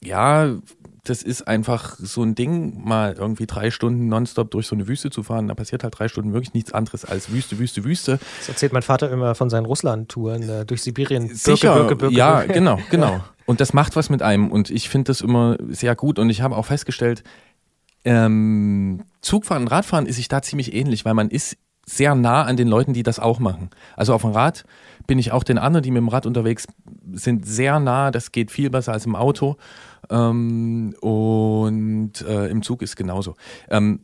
ja, 0.02 0.56
das 1.04 1.22
ist 1.22 1.48
einfach 1.48 1.96
so 1.98 2.22
ein 2.22 2.34
Ding, 2.36 2.84
mal 2.84 3.14
irgendwie 3.18 3.46
drei 3.46 3.70
Stunden 3.70 4.06
nonstop 4.06 4.52
durch 4.52 4.68
so 4.68 4.76
eine 4.76 4.86
Wüste 4.86 5.10
zu 5.10 5.24
fahren. 5.24 5.48
Da 5.48 5.54
passiert 5.54 5.82
halt 5.82 5.98
drei 5.98 6.06
Stunden 6.06 6.32
wirklich 6.32 6.54
nichts 6.54 6.72
anderes 6.72 7.04
als 7.04 7.32
Wüste, 7.32 7.58
Wüste, 7.58 7.82
Wüste. 7.84 8.20
Das 8.38 8.48
erzählt 8.48 8.72
mein 8.72 8.82
Vater 8.82 9.10
immer 9.10 9.34
von 9.34 9.50
seinen 9.50 9.66
Russland-Touren 9.66 10.48
äh, 10.48 10.64
durch 10.64 10.82
Sibirien. 10.82 11.26
Birke, 11.26 11.36
Sicher, 11.36 11.74
Birke, 11.74 11.96
Birke, 11.96 12.14
ja, 12.14 12.38
Birke. 12.38 12.52
genau, 12.52 12.78
genau. 12.90 13.24
Und 13.46 13.60
das 13.60 13.72
macht 13.72 13.96
was 13.96 14.10
mit 14.10 14.22
einem 14.22 14.52
und 14.52 14.70
ich 14.70 14.88
finde 14.88 15.08
das 15.10 15.20
immer 15.20 15.56
sehr 15.68 15.96
gut 15.96 16.20
und 16.20 16.30
ich 16.30 16.40
habe 16.40 16.56
auch 16.56 16.66
festgestellt, 16.66 17.24
ähm, 18.04 19.02
Zugfahren 19.20 19.64
und 19.64 19.68
Radfahren 19.68 20.06
ist 20.06 20.16
sich 20.16 20.28
da 20.28 20.42
ziemlich 20.42 20.72
ähnlich, 20.72 21.04
weil 21.04 21.14
man 21.14 21.30
ist 21.30 21.56
sehr 21.86 22.14
nah 22.14 22.42
an 22.42 22.56
den 22.56 22.68
Leuten, 22.68 22.92
die 22.92 23.02
das 23.02 23.18
auch 23.18 23.38
machen. 23.38 23.70
Also 23.96 24.14
auf 24.14 24.22
dem 24.22 24.30
Rad 24.30 24.64
bin 25.06 25.18
ich 25.18 25.32
auch 25.32 25.42
den 25.42 25.58
anderen, 25.58 25.82
die 25.82 25.90
mit 25.90 26.00
dem 26.00 26.08
Rad 26.08 26.26
unterwegs 26.26 26.66
sind, 27.12 27.46
sehr 27.46 27.80
nah. 27.80 28.10
Das 28.10 28.32
geht 28.32 28.50
viel 28.50 28.70
besser 28.70 28.92
als 28.92 29.06
im 29.06 29.16
Auto. 29.16 29.56
Ähm, 30.10 30.94
und 31.00 32.12
äh, 32.22 32.46
im 32.48 32.62
Zug 32.62 32.82
ist 32.82 32.96
genauso. 32.96 33.36
Ähm, 33.68 34.00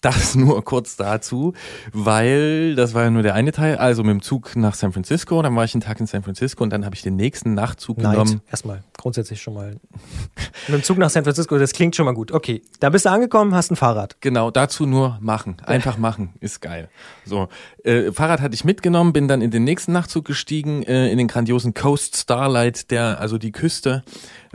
das 0.00 0.34
nur 0.36 0.64
kurz 0.64 0.96
dazu, 0.96 1.54
weil 1.92 2.74
das 2.74 2.94
war 2.94 3.04
ja 3.04 3.10
nur 3.10 3.22
der 3.22 3.34
eine 3.34 3.52
Teil. 3.52 3.76
Also 3.76 4.02
mit 4.02 4.12
dem 4.12 4.22
Zug 4.22 4.56
nach 4.56 4.74
San 4.74 4.92
Francisco, 4.92 5.40
dann 5.42 5.54
war 5.56 5.64
ich 5.64 5.74
einen 5.74 5.82
Tag 5.82 6.00
in 6.00 6.06
San 6.06 6.22
Francisco 6.22 6.62
und 6.62 6.70
dann 6.70 6.84
habe 6.84 6.94
ich 6.94 7.02
den 7.02 7.16
nächsten 7.16 7.54
Nachtzug 7.54 7.98
Neid. 7.98 8.12
genommen. 8.12 8.40
Erstmal, 8.50 8.82
grundsätzlich 9.06 9.40
schon 9.40 9.54
mal. 9.54 9.76
Mit 10.66 10.78
dem 10.78 10.82
Zug 10.82 10.98
nach 10.98 11.10
San 11.10 11.22
Francisco, 11.22 11.56
das 11.58 11.72
klingt 11.72 11.94
schon 11.94 12.06
mal 12.06 12.12
gut. 12.12 12.32
Okay, 12.32 12.62
da 12.80 12.90
bist 12.90 13.04
du 13.04 13.10
angekommen, 13.10 13.54
hast 13.54 13.70
ein 13.70 13.76
Fahrrad. 13.76 14.16
Genau, 14.20 14.50
dazu 14.50 14.84
nur 14.84 15.16
machen. 15.20 15.58
Einfach 15.64 15.96
machen, 15.96 16.32
ist 16.40 16.60
geil. 16.60 16.88
So, 17.24 17.48
äh, 17.84 18.10
Fahrrad 18.10 18.40
hatte 18.40 18.56
ich 18.56 18.64
mitgenommen, 18.64 19.12
bin 19.12 19.28
dann 19.28 19.42
in 19.42 19.52
den 19.52 19.62
nächsten 19.62 19.92
Nachtzug 19.92 20.24
gestiegen, 20.24 20.82
äh, 20.82 21.08
in 21.08 21.18
den 21.18 21.28
grandiosen 21.28 21.72
Coast 21.72 22.16
Starlight, 22.16 22.90
der 22.90 23.20
also 23.20 23.38
die 23.38 23.52
Küste, 23.52 24.02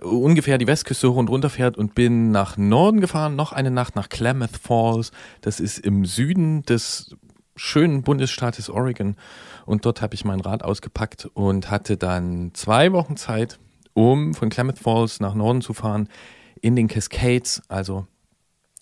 äh, 0.02 0.06
ungefähr 0.06 0.58
die 0.58 0.68
Westküste 0.68 1.10
hoch 1.10 1.16
und 1.16 1.30
runter 1.30 1.50
fährt 1.50 1.78
und 1.78 1.96
bin 1.96 2.32
nach 2.32 2.58
Norden 2.58 3.00
gefahren, 3.00 3.38
noch 3.38 3.54
eine 3.54 3.72
Nacht 3.72 3.96
nach 3.96 4.10
Klamath 4.10 4.60
Falls. 4.62 5.12
Das 5.40 5.62
ist 5.62 5.80
im 5.80 6.04
Süden 6.04 6.64
des 6.64 7.16
schönen 7.56 8.02
Bundesstaates 8.02 8.70
Oregon. 8.70 9.16
Und 9.66 9.86
dort 9.86 10.02
habe 10.02 10.14
ich 10.14 10.26
mein 10.26 10.42
Rad 10.42 10.62
ausgepackt 10.62 11.30
und 11.36 11.72
hatte 11.72 11.96
dann 11.96 12.52
zwei 12.54 12.92
Wochen 12.92 13.16
Zeit, 13.16 13.60
um 13.94 14.34
von 14.34 14.50
Klamath 14.50 14.80
Falls 14.80 15.20
nach 15.20 15.34
Norden 15.34 15.62
zu 15.62 15.74
fahren, 15.74 16.08
in 16.62 16.76
den 16.76 16.88
Cascades, 16.88 17.62
also 17.68 18.08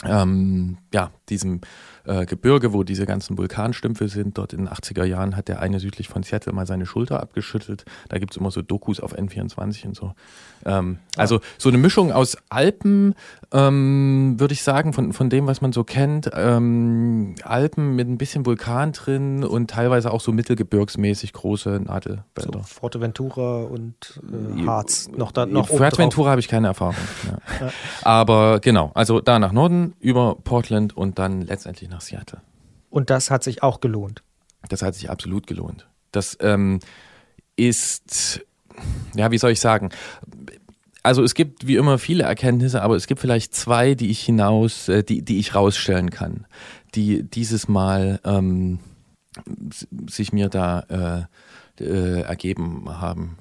ähm, 0.05 0.77
ja, 0.93 1.11
diesem 1.29 1.61
äh, 2.05 2.25
Gebirge, 2.25 2.73
wo 2.73 2.83
diese 2.83 3.05
ganzen 3.05 3.37
Vulkanstümpfe 3.37 4.07
sind. 4.07 4.37
Dort 4.37 4.53
in 4.53 4.59
den 4.59 4.69
80er 4.69 5.03
Jahren 5.03 5.35
hat 5.35 5.47
der 5.47 5.59
eine 5.59 5.79
südlich 5.79 6.07
von 6.07 6.23
Seattle 6.23 6.53
mal 6.53 6.65
seine 6.65 6.85
Schulter 6.85 7.21
abgeschüttelt. 7.21 7.85
Da 8.07 8.17
gibt's 8.17 8.37
immer 8.37 8.49
so 8.49 8.61
Dokus 8.61 8.99
auf 8.99 9.13
N24 9.17 9.85
und 9.85 9.95
so. 9.95 10.13
Ähm, 10.65 10.99
Also 11.17 11.41
so 11.57 11.69
eine 11.69 11.77
Mischung 11.77 12.11
aus 12.11 12.37
Alpen, 12.49 13.13
ähm, 13.51 14.39
würde 14.39 14.53
ich 14.53 14.63
sagen, 14.63 14.93
von, 14.93 15.11
von 15.13 15.29
dem, 15.29 15.47
was 15.47 15.61
man 15.61 15.73
so 15.73 15.83
kennt. 15.83 16.29
Ähm, 16.33 17.35
Alpen 17.43 17.95
mit 17.95 18.07
ein 18.07 18.17
bisschen 18.17 18.45
Vulkan 18.45 18.93
drin 18.93 19.43
und 19.43 19.69
teilweise 19.69 20.11
auch 20.11 20.21
so 20.21 20.31
mittelgebirgsmäßig 20.31 21.33
große 21.33 21.73
So 21.77 21.83
Nadelwälder. 21.83 22.63
Forteventura 22.63 23.63
und 23.63 24.21
äh, 24.57 24.65
Harz. 24.65 25.09
Noch 25.15 25.31
da, 25.31 25.45
noch. 25.45 25.67
Fuerteventura 25.67 26.31
habe 26.31 26.39
ich 26.39 26.47
keine 26.47 26.67
Erfahrung. 26.67 26.95
Ja. 27.59 27.71
Aber 28.01 28.59
genau, 28.59 28.91
also 28.93 29.19
da 29.19 29.39
nach 29.39 29.51
Norden 29.51 29.88
über 29.99 30.35
Portland 30.35 30.95
und 30.95 31.19
dann 31.19 31.41
letztendlich 31.41 31.89
nach 31.89 32.01
Seattle. 32.01 32.41
Und 32.89 33.09
das 33.09 33.29
hat 33.29 33.43
sich 33.43 33.63
auch 33.63 33.81
gelohnt. 33.81 34.23
Das 34.67 34.81
hat 34.81 34.95
sich 34.95 35.09
absolut 35.09 35.47
gelohnt. 35.47 35.87
Das 36.11 36.37
ähm, 36.41 36.79
ist, 37.55 38.45
ja, 39.15 39.31
wie 39.31 39.37
soll 39.37 39.51
ich 39.51 39.59
sagen? 39.59 39.89
Also 41.03 41.23
es 41.23 41.33
gibt 41.33 41.65
wie 41.65 41.75
immer 41.75 41.97
viele 41.97 42.23
Erkenntnisse, 42.23 42.81
aber 42.81 42.95
es 42.95 43.07
gibt 43.07 43.21
vielleicht 43.21 43.55
zwei, 43.55 43.95
die 43.95 44.09
ich 44.09 44.21
hinaus, 44.21 44.89
äh, 44.89 45.03
die, 45.03 45.21
die 45.21 45.39
ich 45.39 45.55
rausstellen 45.55 46.09
kann, 46.09 46.45
die 46.93 47.23
dieses 47.23 47.67
Mal 47.67 48.19
ähm, 48.25 48.79
sich 50.09 50.33
mir 50.33 50.49
da 50.49 51.27
äh, 51.79 51.83
äh, 51.83 52.21
ergeben 52.21 52.85
haben. 52.87 53.37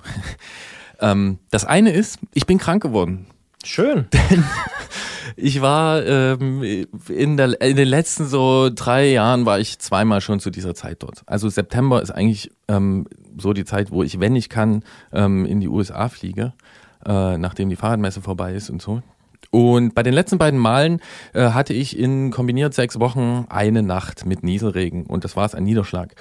ähm, 1.00 1.38
das 1.50 1.64
eine 1.64 1.93
ist, 1.93 2.19
ich 2.33 2.47
bin 2.47 2.59
krank 2.59 2.83
geworden. 2.83 3.26
Schön. 3.64 4.06
Ich 5.40 5.60
war 5.60 6.04
ähm, 6.04 6.86
in, 7.08 7.36
der, 7.36 7.60
in 7.60 7.76
den 7.76 7.86
letzten 7.86 8.26
so 8.26 8.70
drei 8.74 9.08
Jahren 9.10 9.46
war 9.46 9.60
ich 9.60 9.78
zweimal 9.78 10.20
schon 10.20 10.40
zu 10.40 10.50
dieser 10.50 10.74
Zeit 10.74 11.04
dort. 11.04 11.22
Also 11.26 11.48
September 11.48 12.02
ist 12.02 12.10
eigentlich 12.10 12.50
ähm, 12.66 13.06
so 13.36 13.52
die 13.52 13.64
Zeit, 13.64 13.92
wo 13.92 14.02
ich, 14.02 14.18
wenn 14.18 14.34
ich 14.34 14.48
kann, 14.48 14.82
ähm, 15.12 15.46
in 15.46 15.60
die 15.60 15.68
USA 15.68 16.08
fliege, 16.08 16.54
äh, 17.06 17.38
nachdem 17.38 17.68
die 17.68 17.76
Fahrradmesse 17.76 18.20
vorbei 18.20 18.52
ist 18.54 18.68
und 18.68 18.82
so. 18.82 19.00
Und 19.50 19.94
bei 19.94 20.02
den 20.02 20.12
letzten 20.12 20.38
beiden 20.38 20.58
Malen 20.58 21.00
äh, 21.34 21.50
hatte 21.50 21.72
ich 21.72 21.96
in 21.96 22.32
kombiniert 22.32 22.74
sechs 22.74 22.98
Wochen 22.98 23.46
eine 23.48 23.84
Nacht 23.84 24.26
mit 24.26 24.42
Nieselregen 24.42 25.06
und 25.06 25.22
das 25.22 25.36
war 25.36 25.46
es 25.46 25.54
ein 25.54 25.62
Niederschlag. 25.62 26.16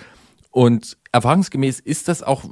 Und 0.51 0.95
erfahrungsgemäß 1.11 1.79
ist 1.79 2.07
das 2.07 2.21
auch 2.21 2.43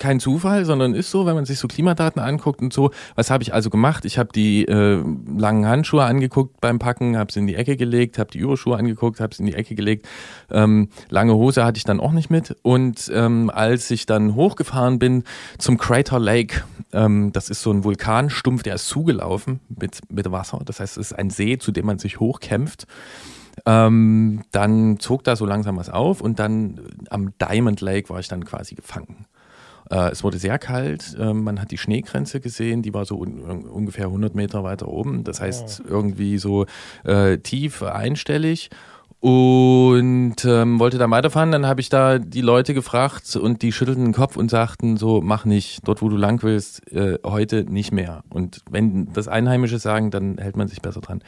kein 0.00 0.18
Zufall, 0.18 0.64
sondern 0.64 0.94
ist 0.94 1.10
so, 1.10 1.26
wenn 1.26 1.36
man 1.36 1.44
sich 1.44 1.58
so 1.58 1.68
Klimadaten 1.68 2.20
anguckt 2.20 2.60
und 2.60 2.72
so. 2.72 2.90
Was 3.14 3.30
habe 3.30 3.44
ich 3.44 3.54
also 3.54 3.70
gemacht? 3.70 4.04
Ich 4.04 4.18
habe 4.18 4.30
die 4.34 4.64
äh, 4.64 5.04
langen 5.36 5.66
Handschuhe 5.66 6.02
angeguckt 6.02 6.60
beim 6.60 6.78
Packen, 6.80 7.16
habe 7.16 7.30
sie 7.30 7.40
in 7.40 7.46
die 7.46 7.54
Ecke 7.54 7.76
gelegt, 7.76 8.18
habe 8.18 8.30
die 8.30 8.38
Überschuhe 8.38 8.76
angeguckt, 8.76 9.20
habe 9.20 9.34
sie 9.34 9.42
in 9.42 9.46
die 9.46 9.54
Ecke 9.54 9.74
gelegt. 9.74 10.08
Ähm, 10.50 10.88
lange 11.10 11.34
Hose 11.34 11.64
hatte 11.64 11.76
ich 11.76 11.84
dann 11.84 12.00
auch 12.00 12.12
nicht 12.12 12.30
mit. 12.30 12.56
Und 12.62 13.10
ähm, 13.14 13.50
als 13.54 13.90
ich 13.90 14.06
dann 14.06 14.34
hochgefahren 14.34 14.98
bin 14.98 15.24
zum 15.58 15.78
Crater 15.78 16.18
Lake, 16.18 16.64
ähm, 16.92 17.30
das 17.32 17.50
ist 17.50 17.62
so 17.62 17.70
ein 17.70 17.84
Vulkanstumpf, 17.84 18.62
der 18.62 18.76
ist 18.76 18.88
zugelaufen 18.88 19.60
mit, 19.68 20.00
mit 20.10 20.32
Wasser. 20.32 20.60
Das 20.64 20.80
heißt, 20.80 20.96
es 20.96 21.10
ist 21.10 21.18
ein 21.18 21.30
See, 21.30 21.58
zu 21.58 21.72
dem 21.72 21.86
man 21.86 21.98
sich 21.98 22.18
hochkämpft. 22.18 22.86
Ähm, 23.66 24.44
dann 24.52 24.98
zog 24.98 25.24
da 25.24 25.36
so 25.36 25.44
langsam 25.44 25.76
was 25.76 25.90
auf 25.90 26.22
und 26.22 26.38
dann 26.38 26.80
am 27.10 27.34
Diamond 27.38 27.82
Lake 27.82 28.08
war 28.08 28.18
ich 28.18 28.28
dann 28.28 28.44
quasi 28.44 28.74
gefangen. 28.74 29.26
Äh, 29.90 30.10
es 30.10 30.22
wurde 30.24 30.38
sehr 30.38 30.58
kalt, 30.58 31.16
äh, 31.18 31.32
man 31.32 31.60
hat 31.60 31.70
die 31.70 31.78
Schneegrenze 31.78 32.40
gesehen, 32.40 32.82
die 32.82 32.94
war 32.94 33.04
so 33.04 33.18
un 33.18 33.40
ungefähr 33.40 34.06
100 34.06 34.34
Meter 34.34 34.62
weiter 34.64 34.88
oben, 34.88 35.24
das 35.24 35.40
heißt 35.40 35.82
irgendwie 35.86 36.38
so 36.38 36.66
äh, 37.04 37.38
tief 37.38 37.82
einstellig 37.82 38.70
und 39.20 40.36
ähm, 40.46 40.80
wollte 40.80 40.96
dann 40.96 41.10
weiterfahren. 41.10 41.52
Dann 41.52 41.66
habe 41.66 41.80
ich 41.82 41.90
da 41.90 42.18
die 42.18 42.40
Leute 42.40 42.72
gefragt 42.72 43.36
und 43.36 43.60
die 43.62 43.72
schüttelten 43.72 44.04
den 44.04 44.14
Kopf 44.14 44.36
und 44.36 44.50
sagten 44.50 44.96
so, 44.96 45.20
mach 45.20 45.44
nicht, 45.44 45.86
dort 45.86 46.00
wo 46.00 46.08
du 46.08 46.16
lang 46.16 46.42
willst, 46.42 46.90
äh, 46.92 47.18
heute 47.24 47.64
nicht 47.64 47.92
mehr. 47.92 48.24
Und 48.30 48.62
wenn 48.70 49.12
das 49.12 49.28
Einheimische 49.28 49.78
sagen, 49.78 50.10
dann 50.10 50.38
hält 50.38 50.56
man 50.56 50.68
sich 50.68 50.80
besser 50.80 51.02
dran. 51.02 51.22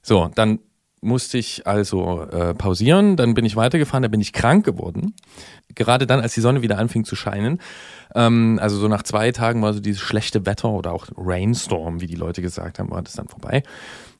So, 0.00 0.30
dann 0.34 0.60
musste 1.00 1.38
ich 1.38 1.66
also 1.66 2.22
äh, 2.22 2.54
pausieren, 2.54 3.16
dann 3.16 3.34
bin 3.34 3.44
ich 3.44 3.56
weitergefahren, 3.56 4.02
dann 4.02 4.10
bin 4.10 4.20
ich 4.20 4.32
krank 4.32 4.64
geworden. 4.64 5.14
Gerade 5.74 6.06
dann, 6.06 6.20
als 6.20 6.34
die 6.34 6.40
Sonne 6.40 6.62
wieder 6.62 6.78
anfing 6.78 7.04
zu 7.04 7.16
scheinen. 7.16 7.60
Ähm, 8.14 8.58
also 8.60 8.76
so 8.76 8.88
nach 8.88 9.02
zwei 9.02 9.32
Tagen 9.32 9.62
war 9.62 9.72
so 9.72 9.80
dieses 9.80 10.00
schlechte 10.00 10.46
Wetter 10.46 10.70
oder 10.70 10.92
auch 10.92 11.06
Rainstorm, 11.16 12.00
wie 12.00 12.06
die 12.06 12.16
Leute 12.16 12.42
gesagt 12.42 12.78
haben, 12.78 12.90
war 12.90 13.02
das 13.02 13.14
dann 13.14 13.28
vorbei. 13.28 13.62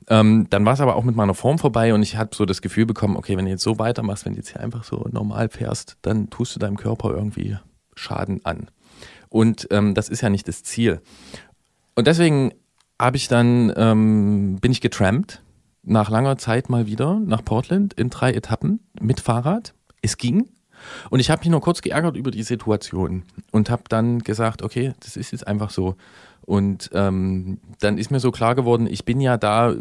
Ähm, 0.09 0.47
dann 0.51 0.65
war 0.65 0.75
es 0.75 0.81
aber 0.81 0.97
auch 0.97 1.05
mit 1.05 1.17
meiner 1.17 1.35
Form 1.35 1.59
vorbei 1.59 1.93
und 1.93 2.03
ich 2.03 2.17
habe 2.17 2.35
so 2.35 2.47
das 2.47 2.63
Gefühl 2.63 2.87
bekommen, 2.87 3.17
okay, 3.17 3.37
wenn 3.37 3.45
du 3.45 3.51
jetzt 3.51 3.65
so 3.65 3.79
weitermachst, 3.79 4.25
wenn 4.25 4.33
du 4.33 4.39
jetzt 4.39 4.51
hier 4.51 4.61
einfach 4.61 4.85
so 4.85 5.07
normal 5.11 5.49
fährst, 5.49 5.97
dann 6.03 6.31
tust 6.31 6.55
du 6.55 6.61
deinem 6.61 6.77
Körper 6.77 7.11
irgendwie 7.11 7.59
Schaden 7.95 8.45
an. 8.45 8.71
Und 9.29 9.69
ähm, 9.71 9.95
das 9.95 10.09
ist 10.09 10.23
ja 10.23 10.31
nicht 10.31 10.49
das 10.49 10.63
Ziel. 10.63 11.01
Und 11.95 12.07
deswegen 12.07 12.53
habe 13.01 13.17
ich 13.17 13.29
dann, 13.29 13.73
ähm, 13.77 14.59
bin 14.61 14.73
ich 14.73 14.81
getrampt, 14.81 15.43
nach 15.89 16.11
langer 16.11 16.39
Zeit 16.39 16.69
mal 16.69 16.87
wieder 16.87 17.19
nach 17.21 17.45
Portland 17.45 17.95
in 17.95 18.11
drei 18.11 18.33
Etappen 18.33 18.81
mit 19.01 19.21
Fahrrad. 19.21 19.75
Es 20.03 20.17
ging. 20.17 20.49
Und 21.11 21.21
ich 21.21 21.31
habe 21.31 21.41
mich 21.41 21.49
nur 21.49 21.61
kurz 21.61 21.83
geärgert 21.83 22.17
über 22.17 22.31
die 22.31 22.45
Situation 22.45 23.25
und 23.51 23.69
habe 23.69 23.83
dann 23.89 24.21
gesagt, 24.21 24.63
okay, 24.63 24.95
das 25.01 25.17
ist 25.17 25.33
jetzt 25.33 25.47
einfach 25.47 25.71
so. 25.71 25.97
Und 26.43 26.91
ähm, 26.95 27.59
dann 27.81 27.99
ist 27.99 28.11
mir 28.11 28.21
so 28.21 28.31
klar 28.31 28.55
geworden, 28.55 28.87
ich 28.87 29.05
bin 29.05 29.21
ja 29.21 29.37
da 29.37 29.75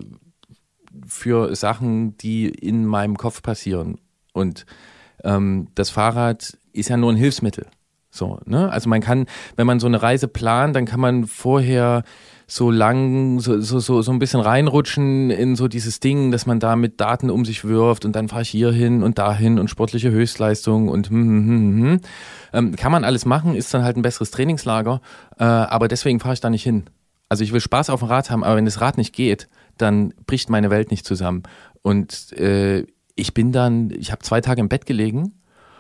für 1.05 1.55
Sachen, 1.55 2.17
die 2.17 2.47
in 2.47 2.85
meinem 2.85 3.17
Kopf 3.17 3.41
passieren. 3.41 3.99
Und 4.33 4.65
ähm, 5.23 5.67
das 5.75 5.89
Fahrrad 5.89 6.57
ist 6.73 6.89
ja 6.89 6.97
nur 6.97 7.11
ein 7.11 7.17
Hilfsmittel. 7.17 7.67
So, 8.09 8.39
ne? 8.45 8.71
Also 8.71 8.89
man 8.89 9.01
kann, 9.01 9.27
wenn 9.55 9.67
man 9.67 9.79
so 9.79 9.87
eine 9.87 10.01
Reise 10.01 10.27
plant, 10.27 10.75
dann 10.75 10.85
kann 10.85 10.99
man 10.99 11.25
vorher 11.25 12.03
so 12.49 12.71
lang, 12.71 13.41
so, 13.41 13.59
so, 13.59 13.79
so, 13.79 14.01
so 14.01 14.11
ein 14.11 14.19
bisschen 14.19 14.39
reinrutschen 14.39 15.29
in 15.29 15.57
so 15.57 15.67
dieses 15.67 15.99
Ding, 15.99 16.31
dass 16.31 16.45
man 16.45 16.61
da 16.61 16.77
mit 16.77 17.01
Daten 17.01 17.29
um 17.29 17.43
sich 17.43 17.65
wirft 17.65 18.05
und 18.05 18.15
dann 18.15 18.29
fahre 18.29 18.43
ich 18.43 18.49
hier 18.49 18.71
hin 18.71 19.03
und 19.03 19.17
dahin 19.17 19.59
und 19.59 19.69
sportliche 19.69 20.11
Höchstleistung 20.11 20.87
und 20.87 21.09
hm, 21.09 21.27
hm, 21.27 21.47
hm, 21.47 21.83
hm. 21.83 22.01
Ähm, 22.53 22.75
kann 22.77 22.93
man 22.93 23.03
alles 23.03 23.25
machen, 23.25 23.53
ist 23.53 23.73
dann 23.73 23.83
halt 23.83 23.97
ein 23.97 24.01
besseres 24.01 24.31
Trainingslager, 24.31 25.01
äh, 25.37 25.43
aber 25.43 25.89
deswegen 25.89 26.21
fahre 26.21 26.35
ich 26.35 26.39
da 26.39 26.49
nicht 26.49 26.63
hin. 26.63 26.85
Also 27.27 27.43
ich 27.43 27.51
will 27.51 27.59
Spaß 27.59 27.89
auf 27.89 27.99
dem 27.99 28.07
Rad 28.07 28.31
haben, 28.31 28.45
aber 28.45 28.55
wenn 28.55 28.65
das 28.65 28.79
Rad 28.79 28.97
nicht 28.97 29.13
geht, 29.13 29.49
dann 29.77 30.13
bricht 30.25 30.49
meine 30.49 30.69
Welt 30.69 30.89
nicht 30.89 31.05
zusammen. 31.05 31.43
Und 31.81 32.31
äh, 32.37 32.85
ich 33.15 33.33
bin 33.33 33.51
dann, 33.51 33.89
ich 33.89 34.13
habe 34.13 34.23
zwei 34.23 34.39
Tage 34.39 34.61
im 34.61 34.69
Bett 34.69 34.85
gelegen 34.85 35.33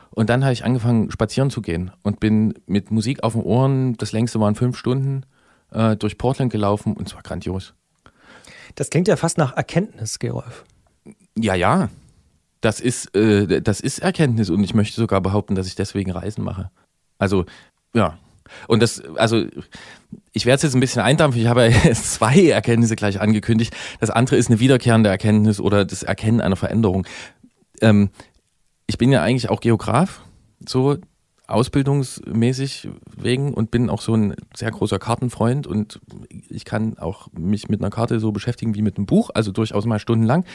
und 0.09 0.29
dann 0.29 0.43
habe 0.43 0.51
ich 0.51 0.65
angefangen, 0.65 1.11
spazieren 1.11 1.49
zu 1.49 1.61
gehen 1.61 1.91
und 2.03 2.19
bin 2.19 2.55
mit 2.65 2.91
Musik 2.91 3.23
auf 3.23 3.33
den 3.33 3.43
Ohren, 3.43 3.95
das 3.95 4.11
längste 4.11 4.41
waren 4.41 4.55
fünf 4.55 4.77
Stunden, 4.77 5.23
äh, 5.71 5.95
durch 5.95 6.17
Portland 6.17 6.51
gelaufen 6.51 6.93
und 6.93 7.09
zwar 7.09 7.23
grandios. 7.23 7.73
Das 8.75 8.89
klingt 8.89 9.07
ja 9.07 9.15
fast 9.15 9.37
nach 9.37 9.55
Erkenntnis, 9.55 10.19
Gerolf. 10.19 10.65
Ja, 11.37 11.55
ja. 11.55 11.89
Das 12.61 12.79
ist, 12.79 13.15
äh, 13.15 13.61
das 13.61 13.79
ist 13.79 13.99
Erkenntnis 13.99 14.49
und 14.49 14.63
ich 14.63 14.73
möchte 14.73 14.95
sogar 14.95 15.21
behaupten, 15.21 15.55
dass 15.55 15.67
ich 15.67 15.75
deswegen 15.75 16.11
Reisen 16.11 16.43
mache. 16.43 16.71
Also, 17.17 17.45
ja. 17.93 18.17
Und 18.67 18.81
das, 18.81 19.01
also, 19.15 19.45
ich 20.31 20.45
werde 20.45 20.55
es 20.57 20.63
jetzt 20.63 20.73
ein 20.73 20.79
bisschen 20.79 21.01
eindampfen. 21.01 21.41
Ich 21.41 21.47
habe 21.47 21.69
ja 21.69 21.93
zwei 21.93 22.49
Erkenntnisse 22.49 22.95
gleich 22.95 23.19
angekündigt. 23.19 23.75
Das 23.99 24.09
andere 24.09 24.37
ist 24.37 24.49
eine 24.49 24.59
wiederkehrende 24.59 25.09
Erkenntnis 25.09 25.59
oder 25.59 25.85
das 25.85 26.03
Erkennen 26.03 26.41
einer 26.41 26.55
Veränderung. 26.55 27.05
Ähm, 27.81 28.09
ich 28.87 28.97
bin 28.97 29.11
ja 29.11 29.21
eigentlich 29.21 29.49
auch 29.49 29.59
Geograf, 29.59 30.21
so 30.65 30.97
ausbildungsmäßig 31.47 32.89
wegen 33.15 33.53
und 33.53 33.71
bin 33.71 33.89
auch 33.89 34.01
so 34.01 34.13
ein 34.13 34.35
sehr 34.55 34.71
großer 34.71 34.99
Kartenfreund 34.99 35.65
und 35.65 35.99
ich 36.49 36.65
kann 36.65 36.97
auch 36.97 37.29
mich 37.31 37.69
mit 37.69 37.81
einer 37.81 37.89
Karte 37.89 38.19
so 38.19 38.31
beschäftigen 38.31 38.75
wie 38.75 38.81
mit 38.81 38.97
einem 38.97 39.05
Buch, 39.05 39.29
also 39.33 39.51
durchaus 39.51 39.85
mal 39.85 39.99
stundenlang. 39.99 40.45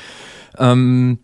Ähm, 0.59 1.19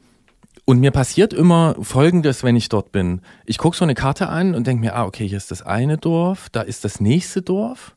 und 0.65 0.81
mir 0.81 0.91
passiert 0.91 1.33
immer 1.33 1.77
Folgendes, 1.81 2.43
wenn 2.43 2.57
ich 2.57 2.69
dort 2.69 2.93
bin. 2.93 3.23
Ich 3.47 3.59
gucke 3.59 3.77
so 3.77 3.85
eine 3.85 3.95
Karte 3.95 4.29
an 4.29 4.55
und 4.55 4.67
denke 4.67 4.81
mir, 4.81 4.97
ah, 4.97 5.05
okay, 5.05 5.27
hier 5.27 5.39
ist 5.39 5.51
das 5.51 5.63
eine 5.63 5.99
Dorf, 5.99 6.49
da 6.51 6.63
ist 6.63 6.85
das 6.85 7.01
nächste 7.01 7.43
Dorf. 7.43 7.95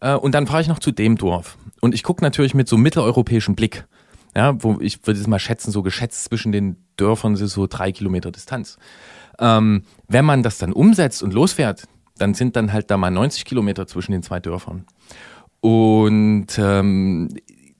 Äh, 0.00 0.14
und 0.14 0.34
dann 0.34 0.46
fahre 0.46 0.62
ich 0.62 0.68
noch 0.68 0.78
zu 0.78 0.92
dem 0.92 1.16
Dorf. 1.16 1.56
Und 1.80 1.94
ich 1.94 2.02
gucke 2.02 2.22
natürlich 2.22 2.54
mit 2.54 2.68
so 2.68 2.76
mitteleuropäischem 2.76 3.54
Blick. 3.54 3.86
Ja, 4.34 4.62
wo 4.62 4.78
ich 4.80 5.06
würde 5.06 5.20
es 5.20 5.26
mal 5.26 5.38
schätzen, 5.38 5.72
so 5.72 5.82
geschätzt 5.82 6.24
zwischen 6.24 6.52
den 6.52 6.76
Dörfern 6.96 7.34
ist 7.34 7.52
so 7.52 7.66
drei 7.66 7.92
Kilometer 7.92 8.30
Distanz. 8.30 8.78
Ähm, 9.42 9.82
wenn 10.08 10.24
man 10.24 10.42
das 10.42 10.58
dann 10.58 10.72
umsetzt 10.72 11.22
und 11.22 11.34
losfährt, 11.34 11.88
dann 12.16 12.32
sind 12.32 12.54
dann 12.56 12.72
halt 12.72 12.90
da 12.90 12.96
mal 12.96 13.10
90 13.10 13.44
Kilometer 13.44 13.86
zwischen 13.86 14.12
den 14.12 14.22
zwei 14.22 14.38
Dörfern. 14.38 14.84
Und 15.60 16.46
ähm, 16.58 17.28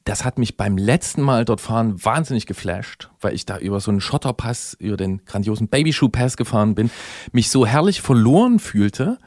das 0.04 0.24
hat 0.24 0.38
mich 0.38 0.56
beim 0.56 0.76
letzten 0.76 1.22
Mal 1.22 1.44
dort 1.44 1.60
fahren 1.60 2.04
wahnsinnig 2.04 2.46
geflasht, 2.46 3.10
weil 3.20 3.34
ich 3.34 3.46
da 3.46 3.58
über 3.58 3.78
so 3.78 3.92
einen 3.92 4.00
Schotterpass, 4.00 4.74
über 4.80 4.96
den 4.96 5.24
grandiosen 5.24 5.68
Babyshoe-Pass 5.68 6.36
gefahren 6.36 6.74
bin, 6.74 6.90
mich 7.30 7.50
so 7.50 7.64
herrlich 7.64 8.00
verloren 8.00 8.58
fühlte. 8.58 9.18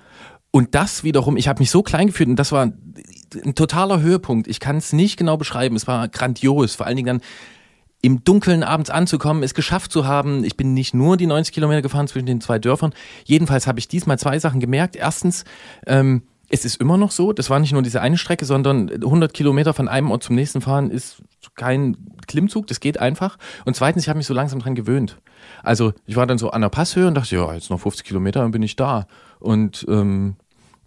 Und 0.52 0.76
das 0.76 1.04
wiederum, 1.04 1.38
ich 1.38 1.48
habe 1.48 1.60
mich 1.60 1.72
so 1.72 1.84
klein 1.84 2.08
gefühlt 2.08 2.30
und 2.30 2.38
das 2.38 2.52
war 2.52 2.66
ein 2.66 3.56
totaler 3.56 4.02
Höhepunkt. 4.02 4.48
Ich 4.48 4.60
kann 4.60 4.78
es 4.78 4.94
nicht 4.94 5.18
genau 5.18 5.38
beschreiben. 5.38 5.76
Es 5.76 5.88
war 5.88 6.08
grandios. 6.08 6.76
Vor 6.76 6.86
allen 6.86 6.98
Dingen 6.98 7.08
dann 7.08 7.22
im 8.06 8.24
Dunkeln 8.24 8.62
abends 8.62 8.92
anzukommen, 8.92 9.42
es 9.42 9.56
geschafft 9.56 9.92
zu 9.92 10.06
haben. 10.06 10.44
Ich 10.44 10.56
bin 10.56 10.76
nicht 10.76 10.94
nur 10.94 11.18
die 11.18 11.26
90 11.26 11.52
Kilometer 11.56 11.82
gefahren 11.82 12.08
zwischen 12.08 12.28
den 12.28 12.40
zwei 12.40 12.60
Dörfern. 12.60 12.94
Jedenfalls 13.24 13.66
habe 13.66 13.80
ich 13.80 13.88
diesmal 13.88 14.20
zwei 14.20 14.38
Sachen 14.38 14.60
gemerkt. 14.60 14.96
Erstens, 14.96 15.44
ähm, 15.88 16.22
es 16.50 16.66
ist 16.66 16.80
immer 16.80 16.98
noch 16.98 17.10
so, 17.10 17.34
das 17.34 17.50
war 17.50 17.60
nicht 17.60 17.74
nur 17.74 17.82
diese 17.82 18.02
eine 18.02 18.20
Strecke, 18.20 18.46
sondern 18.46 18.92
100 18.92 19.34
Kilometer 19.34 19.74
von 19.74 19.88
einem 19.88 20.12
Ort 20.12 20.22
zum 20.22 20.36
nächsten 20.36 20.62
fahren 20.62 20.92
ist 20.92 21.24
kein 21.56 21.98
Klimmzug, 22.28 22.68
das 22.68 22.80
geht 22.80 23.00
einfach. 23.00 23.40
Und 23.66 23.76
zweitens, 23.76 24.04
ich 24.04 24.10
habe 24.10 24.18
mich 24.18 24.28
so 24.28 24.36
langsam 24.36 24.60
dran 24.60 24.76
gewöhnt. 24.76 25.18
Also 25.64 25.92
ich 26.06 26.16
war 26.16 26.28
dann 26.28 26.38
so 26.38 26.52
an 26.52 26.62
der 26.62 26.70
Passhöhe 26.70 27.08
und 27.08 27.16
dachte, 27.16 27.36
ja, 27.36 27.52
jetzt 27.56 27.72
noch 27.72 27.80
50 27.80 28.06
Kilometer, 28.06 28.42
dann 28.42 28.52
bin 28.52 28.62
ich 28.62 28.76
da. 28.76 29.08
Und 29.40 29.84
ähm, 29.90 30.36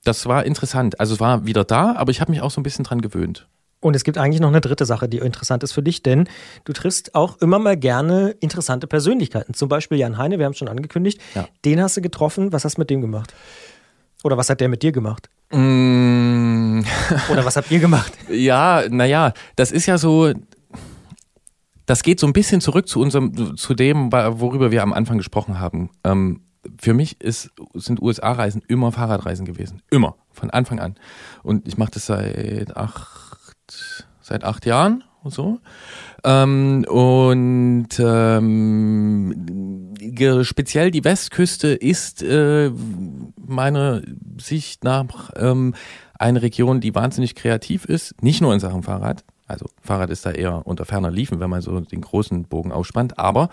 das 0.05 0.27
war 0.27 0.45
interessant. 0.45 1.01
Also 1.01 1.15
es 1.15 1.21
war 1.21 1.47
wieder 1.47 1.65
da, 1.65 1.97
aber 1.97 2.13
ich 2.13 2.21
habe 2.21 2.31
mich 2.31 2.43
auch 2.43 2.53
so 2.53 2.61
ein 2.61 2.65
bisschen 2.65 2.85
dran 2.85 3.01
gewöhnt. 3.01 3.49
Und 3.81 3.95
es 3.95 4.03
gibt 4.03 4.19
eigentlich 4.19 4.41
noch 4.41 4.49
eine 4.49 4.61
dritte 4.61 4.87
Sache, 4.87 5.09
die 5.09 5.19
interessant 5.19 5.63
ist 5.63 5.73
für 5.73 5.83
dich, 5.83 6.03
denn 6.03 6.29
du 6.65 6.73
triffst 6.73 7.15
auch 7.15 7.37
immer 7.39 7.59
mal 7.59 7.77
gerne 7.77 8.31
interessante 8.41 8.87
Persönlichkeiten. 8.87 9.55
Zum 9.55 9.69
Beispiel 9.69 9.99
Jan 9.99 10.19
Heine, 10.19 10.39
wir 10.39 10.47
haben 10.47 10.53
es 10.53 10.59
schon 10.59 10.69
angekündigt. 10.69 11.21
Ja. 11.35 11.49
Den 11.65 11.81
hast 11.81 11.97
du 11.97 12.03
getroffen. 12.03 12.53
Was 12.53 12.65
hast 12.65 12.77
du 12.77 12.81
mit 12.81 12.91
dem 12.91 13.01
gemacht? 13.01 13.35
Oder 14.25 14.37
was 14.37 14.51
hat 14.51 14.61
der 14.61 14.69
mit 14.69 14.83
dir 14.83 14.91
gemacht? 14.91 15.31
Mm. 15.51 16.81
Oder 17.31 17.45
was 17.45 17.57
habt 17.57 17.71
ihr 17.71 17.79
gemacht? 17.79 18.13
Ja, 18.31 18.85
naja, 18.89 19.33
das 19.57 19.73
ist 19.73 19.87
ja 19.87 19.97
so, 19.97 20.33
das 21.87 22.03
geht 22.03 22.21
so 22.21 22.27
ein 22.27 22.33
bisschen 22.33 22.61
zurück 22.61 22.89
zu 22.89 23.01
unserem, 23.01 23.57
zu 23.57 23.75
dem, 23.75 24.13
worüber 24.13 24.71
wir 24.71 24.83
am 24.83 24.93
Anfang 24.93 25.19
gesprochen 25.19 25.59
haben. 25.59 25.91
Ähm, 26.05 26.43
für 26.79 26.93
mich 26.93 27.21
ist, 27.21 27.51
sind 27.75 28.03
USA-Reisen 28.03 28.63
immer 28.69 28.93
Fahrradreisen 28.93 29.47
gewesen. 29.47 29.83
Immer. 29.91 30.17
Von 30.31 30.51
Anfang 30.51 30.81
an. 30.81 30.97
Und 31.43 31.67
ich 31.67 31.79
mache 31.79 31.93
das 31.93 32.07
seit 32.07 32.77
acht, 32.77 33.28
seit 34.21 34.45
acht 34.45 34.67
Jahren 34.67 35.05
und 35.23 35.33
so. 35.33 35.59
Ähm, 36.25 36.85
und 36.89 37.89
ähm, 37.99 39.95
speziell 40.43 40.91
die 40.91 41.05
Westküste 41.05 41.69
ist 41.69 42.23
äh, 42.23 42.71
meiner 43.37 44.03
Sicht 44.41 44.85
nach 44.85 45.31
ähm, 45.37 45.75
eine 46.19 46.43
Region, 46.43 46.81
die 46.81 46.95
wahnsinnig 46.95 47.35
kreativ 47.35 47.85
ist, 47.85 48.23
nicht 48.23 48.41
nur 48.41 48.53
in 48.53 48.61
Sachen 48.61 48.83
Fahrrad. 48.83 49.25
Also 49.47 49.67
Fahrrad 49.83 50.11
ist 50.11 50.27
da 50.27 50.33
eher 50.33 50.67
unter 50.67 50.85
ferner 50.85 51.11
Liefen, 51.11 51.41
wenn 51.41 51.49
man 51.49 51.63
so 51.63 51.81
den 51.81 52.03
großen 52.03 52.45
Bogen 52.45 52.71
ausspannt. 52.71 53.19
Aber 53.19 53.49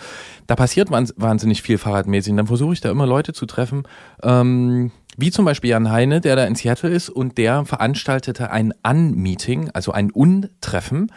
da 0.45 0.55
passiert 0.55 0.91
wahnsinnig 0.91 1.61
viel 1.61 1.77
fahrradmäßig. 1.77 2.31
Und 2.31 2.37
dann 2.37 2.47
versuche 2.47 2.73
ich 2.73 2.81
da 2.81 2.91
immer 2.91 3.07
Leute 3.07 3.31
zu 3.31 3.45
treffen, 3.45 3.83
ähm, 4.21 4.91
wie 5.17 5.31
zum 5.31 5.45
Beispiel 5.45 5.71
Jan 5.71 5.91
Heine, 5.91 6.21
der 6.21 6.35
da 6.35 6.45
in 6.45 6.55
Seattle 6.55 6.89
ist 6.89 7.09
und 7.09 7.37
der 7.37 7.65
veranstaltete 7.65 8.51
ein 8.51 8.73
Un-Meeting, 8.85 9.69
also 9.73 9.91
ein 9.91 10.11
Untreffen. 10.11 11.11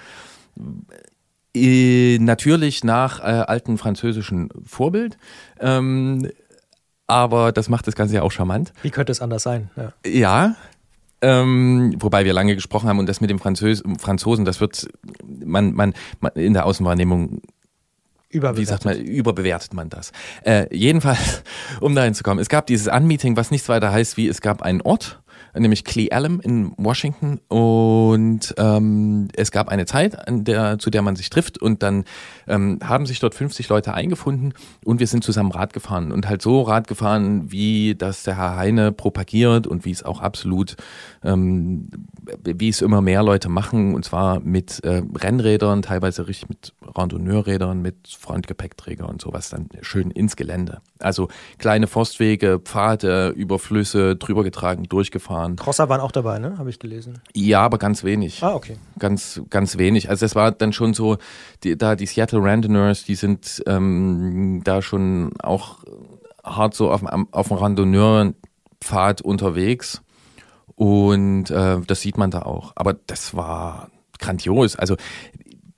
Äh, 1.54 2.18
natürlich 2.18 2.84
nach 2.84 3.20
äh, 3.20 3.22
alten 3.22 3.78
französischen 3.78 4.50
Vorbild. 4.64 5.18
Ähm, 5.60 6.30
aber 7.06 7.52
das 7.52 7.68
macht 7.68 7.86
das 7.86 7.94
Ganze 7.94 8.16
ja 8.16 8.22
auch 8.22 8.32
charmant. 8.32 8.72
Wie 8.82 8.90
könnte 8.90 9.12
es 9.12 9.20
anders 9.20 9.42
sein? 9.42 9.70
Ja. 9.76 9.92
ja 10.06 10.56
ähm, 11.20 11.94
wobei 11.98 12.24
wir 12.24 12.32
lange 12.32 12.54
gesprochen 12.54 12.88
haben 12.88 12.98
und 12.98 13.08
das 13.08 13.20
mit 13.20 13.28
dem 13.28 13.40
Französ 13.40 13.82
Franzosen, 13.98 14.44
das 14.44 14.60
wird 14.60 14.86
man, 15.26 15.72
man, 15.72 15.94
man 16.20 16.32
in 16.34 16.52
der 16.52 16.64
Außenwahrnehmung 16.64 17.42
wie 18.30 18.64
sagt 18.64 18.84
man, 18.84 18.98
überbewertet 18.98 19.72
man 19.74 19.88
das. 19.88 20.12
Äh, 20.44 20.74
jedenfalls, 20.74 21.42
um 21.80 21.94
dahin 21.94 22.14
zu 22.14 22.22
kommen, 22.22 22.40
es 22.40 22.48
gab 22.48 22.66
dieses 22.66 22.86
Unmeeting, 22.86 23.36
was 23.36 23.50
nichts 23.50 23.68
weiter 23.68 23.90
heißt 23.90 24.16
wie, 24.16 24.28
es 24.28 24.40
gab 24.40 24.62
einen 24.62 24.82
Ort, 24.82 25.20
nämlich 25.54 25.84
Cle 25.84 26.10
Elum 26.10 26.40
in 26.40 26.72
Washington. 26.76 27.40
Und 27.48 28.54
ähm, 28.58 29.28
es 29.34 29.50
gab 29.50 29.68
eine 29.68 29.86
Zeit, 29.86 30.16
der, 30.28 30.78
zu 30.78 30.90
der 30.90 31.02
man 31.02 31.16
sich 31.16 31.30
trifft 31.30 31.58
und 31.58 31.82
dann 31.82 32.04
ähm, 32.46 32.78
haben 32.82 33.06
sich 33.06 33.20
dort 33.20 33.34
50 33.34 33.68
Leute 33.68 33.94
eingefunden 33.94 34.54
und 34.84 35.00
wir 35.00 35.06
sind 35.06 35.24
zusammen 35.24 35.52
Rad 35.52 35.72
gefahren 35.72 36.12
und 36.12 36.28
halt 36.28 36.42
so 36.42 36.62
Rad 36.62 36.88
gefahren, 36.88 37.50
wie 37.50 37.94
das 37.94 38.22
der 38.22 38.36
Herr 38.36 38.56
Heine 38.56 38.92
propagiert 38.92 39.66
und 39.66 39.84
wie 39.84 39.90
es 39.90 40.02
auch 40.02 40.20
absolut, 40.20 40.76
ähm, 41.22 41.88
wie 42.44 42.68
es 42.68 42.82
immer 42.82 43.00
mehr 43.00 43.22
Leute 43.22 43.48
machen 43.48 43.94
und 43.94 44.04
zwar 44.04 44.40
mit 44.40 44.82
äh, 44.84 45.02
Rennrädern, 45.14 45.82
teilweise 45.82 46.28
richtig 46.28 46.48
mit 46.48 46.72
Randonneurrädern, 46.82 47.80
mit 47.80 47.96
Frontgepäckträger 48.08 49.08
und 49.08 49.20
sowas 49.20 49.50
dann 49.50 49.68
schön 49.82 50.10
ins 50.10 50.36
Gelände. 50.36 50.80
Also 50.98 51.28
kleine 51.58 51.86
Forstwege, 51.86 52.58
Pfade, 52.58 53.28
Überflüsse 53.28 54.16
drüber 54.16 54.44
getragen, 54.44 54.84
durchgefahren. 54.84 55.47
Crosser 55.56 55.88
waren 55.88 56.00
auch 56.00 56.12
dabei, 56.12 56.38
ne? 56.38 56.58
Habe 56.58 56.70
ich 56.70 56.78
gelesen. 56.78 57.20
Ja, 57.34 57.60
aber 57.60 57.78
ganz 57.78 58.04
wenig. 58.04 58.42
Ah, 58.42 58.54
okay. 58.54 58.76
Ganz, 58.98 59.40
ganz 59.50 59.78
wenig. 59.78 60.10
Also 60.10 60.26
es 60.26 60.34
war 60.34 60.52
dann 60.52 60.72
schon 60.72 60.94
so, 60.94 61.18
die, 61.64 61.76
da 61.76 61.96
die 61.96 62.06
Seattle 62.06 62.42
Randonneurs, 62.42 63.04
die 63.04 63.14
sind 63.14 63.62
ähm, 63.66 64.62
da 64.64 64.82
schon 64.82 65.32
auch 65.40 65.78
hart 66.44 66.74
so 66.74 66.90
auf, 66.90 67.02
auf 67.30 67.48
dem 67.48 67.56
Randonneurpfad 67.56 69.22
unterwegs. 69.22 70.02
Und 70.74 71.50
äh, 71.50 71.80
das 71.86 72.00
sieht 72.00 72.18
man 72.18 72.30
da 72.30 72.42
auch. 72.42 72.72
Aber 72.76 72.94
das 72.94 73.34
war 73.34 73.90
grandios. 74.18 74.76
Also 74.76 74.96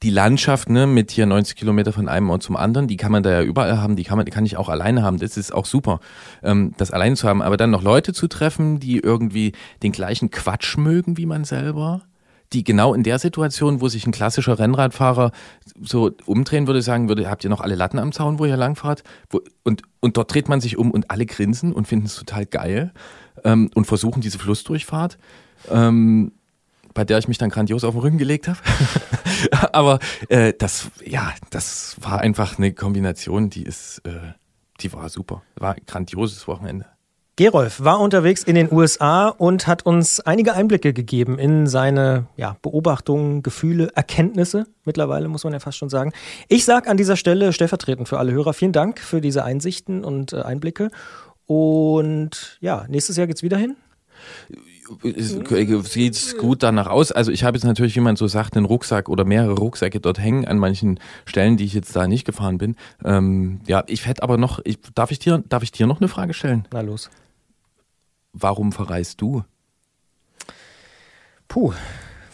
die 0.03 0.11
Landschaft 0.11 0.71
ne, 0.71 0.87
mit 0.87 1.11
hier 1.11 1.27
90 1.27 1.57
Kilometer 1.57 1.93
von 1.93 2.09
einem 2.09 2.31
Ort 2.31 2.43
zum 2.43 2.57
anderen, 2.57 2.89
die 2.89 2.97
kann 2.97 3.13
man 3.13 3.23
da 3.23 3.31
ja 3.31 3.43
überall 3.43 3.79
haben, 3.79 3.97
die 3.97 4.05
kann 4.05 4.17
man, 4.17 4.25
die 4.25 4.33
kann 4.33 4.47
ich 4.47 4.57
auch 4.57 4.69
alleine 4.69 5.03
haben. 5.03 5.19
Das 5.19 5.37
ist 5.37 5.53
auch 5.53 5.67
super, 5.67 6.01
ähm, 6.43 6.73
das 6.79 6.91
alleine 6.91 7.17
zu 7.17 7.29
haben. 7.29 7.43
Aber 7.43 7.57
dann 7.57 7.71
noch 7.71 7.83
Leute 7.83 8.13
zu 8.15 8.27
treffen, 8.27 8.81
die 8.81 8.99
irgendwie 8.99 9.53
den 9.83 9.93
gleichen 9.93 10.31
Quatsch 10.31 10.79
mögen 10.79 11.19
wie 11.19 11.27
man 11.27 11.45
selber, 11.45 12.03
die 12.53 12.65
genau 12.65 12.95
in 12.95 13.03
der 13.03 13.19
Situation, 13.19 13.81
wo 13.81 13.89
sich 13.89 14.07
ein 14.07 14.13
klassischer 14.13 14.59
Rennradfahrer 14.59 15.33
so 15.81 16.11
umdrehen 16.25 16.67
würde, 16.67 16.83
sagen 16.83 17.09
würde, 17.09 17.29
habt 17.31 17.45
ihr 17.45 17.51
noch 17.51 17.61
alle 17.61 17.75
Latten 17.75 17.99
am 17.99 18.13
Zaun, 18.13 18.39
wo 18.39 18.47
ihr 18.47 18.57
langfahrt? 18.57 19.05
Wo, 19.29 19.41
und, 19.65 19.83
und 20.01 20.17
dort 20.17 20.33
dreht 20.33 20.49
man 20.49 20.63
sich 20.63 20.79
um 20.79 20.91
und 20.91 21.11
alle 21.11 21.27
grinsen 21.27 21.73
und 21.73 21.87
finden 21.87 22.07
es 22.07 22.17
total 22.17 22.47
geil 22.47 22.93
ähm, 23.45 23.71
und 23.75 23.87
versuchen 23.87 24.23
diese 24.23 24.39
Flussdurchfahrt. 24.39 25.19
Ähm, 25.71 26.33
bei 26.95 27.05
der 27.05 27.19
ich 27.19 27.29
mich 27.29 27.39
dann 27.39 27.51
grandios 27.51 27.85
auf 27.85 27.95
den 27.95 28.01
Rücken 28.01 28.19
gelegt 28.19 28.49
habe. 28.49 28.59
Aber 29.73 29.99
äh, 30.29 30.53
das, 30.59 30.91
ja, 31.05 31.33
das 31.51 31.97
war 32.01 32.21
einfach 32.21 32.59
eine 32.59 32.73
Kombination, 32.73 33.51
die 33.51 33.63
ist, 33.63 34.03
äh, 34.05 34.33
die 34.81 34.93
war 34.93 35.09
super. 35.09 35.43
War 35.57 35.75
ein 35.75 35.83
grandioses 35.87 36.47
Wochenende. 36.49 36.87
Gerolf 37.41 37.83
war 37.83 38.01
unterwegs 38.01 38.43
in 38.43 38.55
den 38.55 38.71
USA 38.71 39.29
und 39.29 39.67
hat 39.67 39.87
uns 39.87 40.21
einige 40.21 40.53
Einblicke 40.53 40.93
gegeben 40.93 41.39
in 41.39 41.67
seine 41.67 42.27
ja, 42.37 42.57
Beobachtungen, 42.61 43.43
Gefühle, 43.43 43.91
Erkenntnisse. 43.95 44.67
Mittlerweile 44.85 45.27
muss 45.29 45.45
man 45.45 45.55
ja 45.55 45.59
fast 45.59 45.79
schon 45.79 45.89
sagen. 45.89 46.13
Ich 46.49 46.67
sage 46.67 46.91
an 46.91 46.99
dieser 46.99 47.17
Stelle 47.17 47.55
stellvertretend 47.55 48.11
für 48.11 48.19
alle 48.19 48.33
Hörer 48.33 48.53
vielen 48.53 48.73
Dank 48.73 48.99
für 48.99 49.23
diese 49.23 49.43
Einsichten 49.43 50.05
und 50.05 50.35
äh, 50.35 50.43
Einblicke. 50.43 50.91
Und 51.47 52.59
ja, 52.61 52.85
nächstes 52.89 53.17
Jahr 53.17 53.27
geht's 53.27 53.43
wieder 53.43 53.57
hin. 53.57 53.77
Sieht 55.83 56.39
gut 56.39 56.63
danach 56.63 56.87
aus. 56.87 57.13
Also 57.13 57.31
ich 57.31 57.45
habe 57.45 57.57
jetzt 57.57 57.65
natürlich, 57.65 57.95
wie 57.97 58.01
man 58.01 58.17
so 58.17 58.27
sagt, 58.27 58.57
einen 58.57 58.67
Rucksack 58.67 59.09
oder 59.09 59.25
mehrere 59.25 59.55
Rucksäcke 59.55 60.01
dort 60.01 60.19
hängen 60.19 60.47
an 60.47 60.59
manchen 60.59 60.99
Stellen, 61.25 61.57
die 61.57 61.65
ich 61.65 61.75
jetzt 61.75 61.95
da 61.95 62.07
nicht 62.07 62.25
gefahren 62.25 62.59
bin. 62.59 62.77
Ähm, 63.05 63.61
ja, 63.67 63.85
ich 63.87 64.07
hätte 64.07 64.23
aber 64.23 64.37
noch, 64.37 64.61
ich, 64.65 64.79
darf, 64.95 65.11
ich 65.11 65.19
dir, 65.19 65.43
darf 65.49 65.63
ich 65.63 65.73
dir 65.73 65.87
noch 65.87 66.01
eine 66.01 66.09
Frage 66.09 66.35
stellen? 66.35 66.67
Na 66.73 66.81
los. 66.81 67.11
Warum 68.33 68.73
verreist 68.73 69.21
du? 69.21 69.45
Puh, 71.49 71.73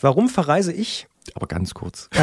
warum 0.00 0.28
verreise 0.28 0.72
ich? 0.72 1.06
Aber 1.34 1.46
ganz 1.46 1.74
kurz. 1.74 2.08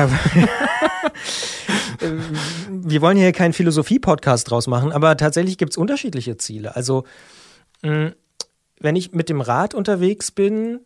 Wir 2.70 3.02
wollen 3.02 3.18
hier 3.18 3.32
keinen 3.32 3.54
Philosophie-Podcast 3.54 4.50
draus 4.50 4.68
machen, 4.68 4.92
aber 4.92 5.18
tatsächlich 5.18 5.58
gibt 5.58 5.74
es 5.74 5.78
unterschiedliche 5.78 6.38
Ziele. 6.38 6.76
Also, 6.76 7.04
wenn 8.80 8.96
ich 8.96 9.14
mit 9.14 9.30
dem 9.30 9.42
Rad 9.42 9.74
unterwegs 9.74 10.32
bin, 10.32 10.80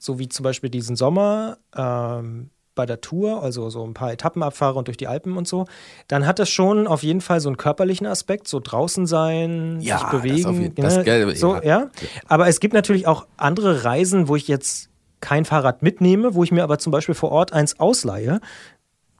so 0.00 0.18
wie 0.18 0.28
zum 0.28 0.42
Beispiel 0.44 0.70
diesen 0.70 0.96
Sommer 0.96 1.58
ähm, 1.76 2.50
bei 2.74 2.86
der 2.86 3.00
Tour, 3.00 3.42
also 3.42 3.70
so 3.70 3.84
ein 3.84 3.94
paar 3.94 4.12
Etappen 4.12 4.42
abfahre 4.42 4.76
und 4.78 4.88
durch 4.88 4.96
die 4.96 5.06
Alpen 5.06 5.36
und 5.36 5.46
so, 5.46 5.64
dann 6.08 6.26
hat 6.26 6.38
das 6.40 6.50
schon 6.50 6.86
auf 6.88 7.02
jeden 7.04 7.20
Fall 7.20 7.40
so 7.40 7.48
einen 7.48 7.56
körperlichen 7.56 8.06
Aspekt, 8.06 8.48
so 8.48 8.58
draußen 8.60 9.06
sein, 9.06 9.78
Ja, 9.80 9.98
sich 9.98 10.06
das 10.08 10.10
bewegen. 10.22 10.46
auf 10.46 10.58
jeden- 10.58 10.74
das 10.74 10.96
ne? 10.96 11.04
Gelbe, 11.04 11.36
so, 11.36 11.54
ja. 11.56 11.62
ja. 11.62 11.90
Aber 12.26 12.48
es 12.48 12.58
gibt 12.60 12.74
natürlich 12.74 13.06
auch 13.06 13.26
andere 13.36 13.84
Reisen, 13.84 14.26
wo 14.28 14.34
ich 14.36 14.48
jetzt 14.48 14.90
kein 15.20 15.44
Fahrrad 15.44 15.82
mitnehme, 15.82 16.34
wo 16.34 16.42
ich 16.44 16.50
mir 16.52 16.64
aber 16.64 16.78
zum 16.78 16.90
Beispiel 16.90 17.14
vor 17.14 17.30
Ort 17.30 17.52
eins 17.52 17.78
ausleihe. 17.80 18.40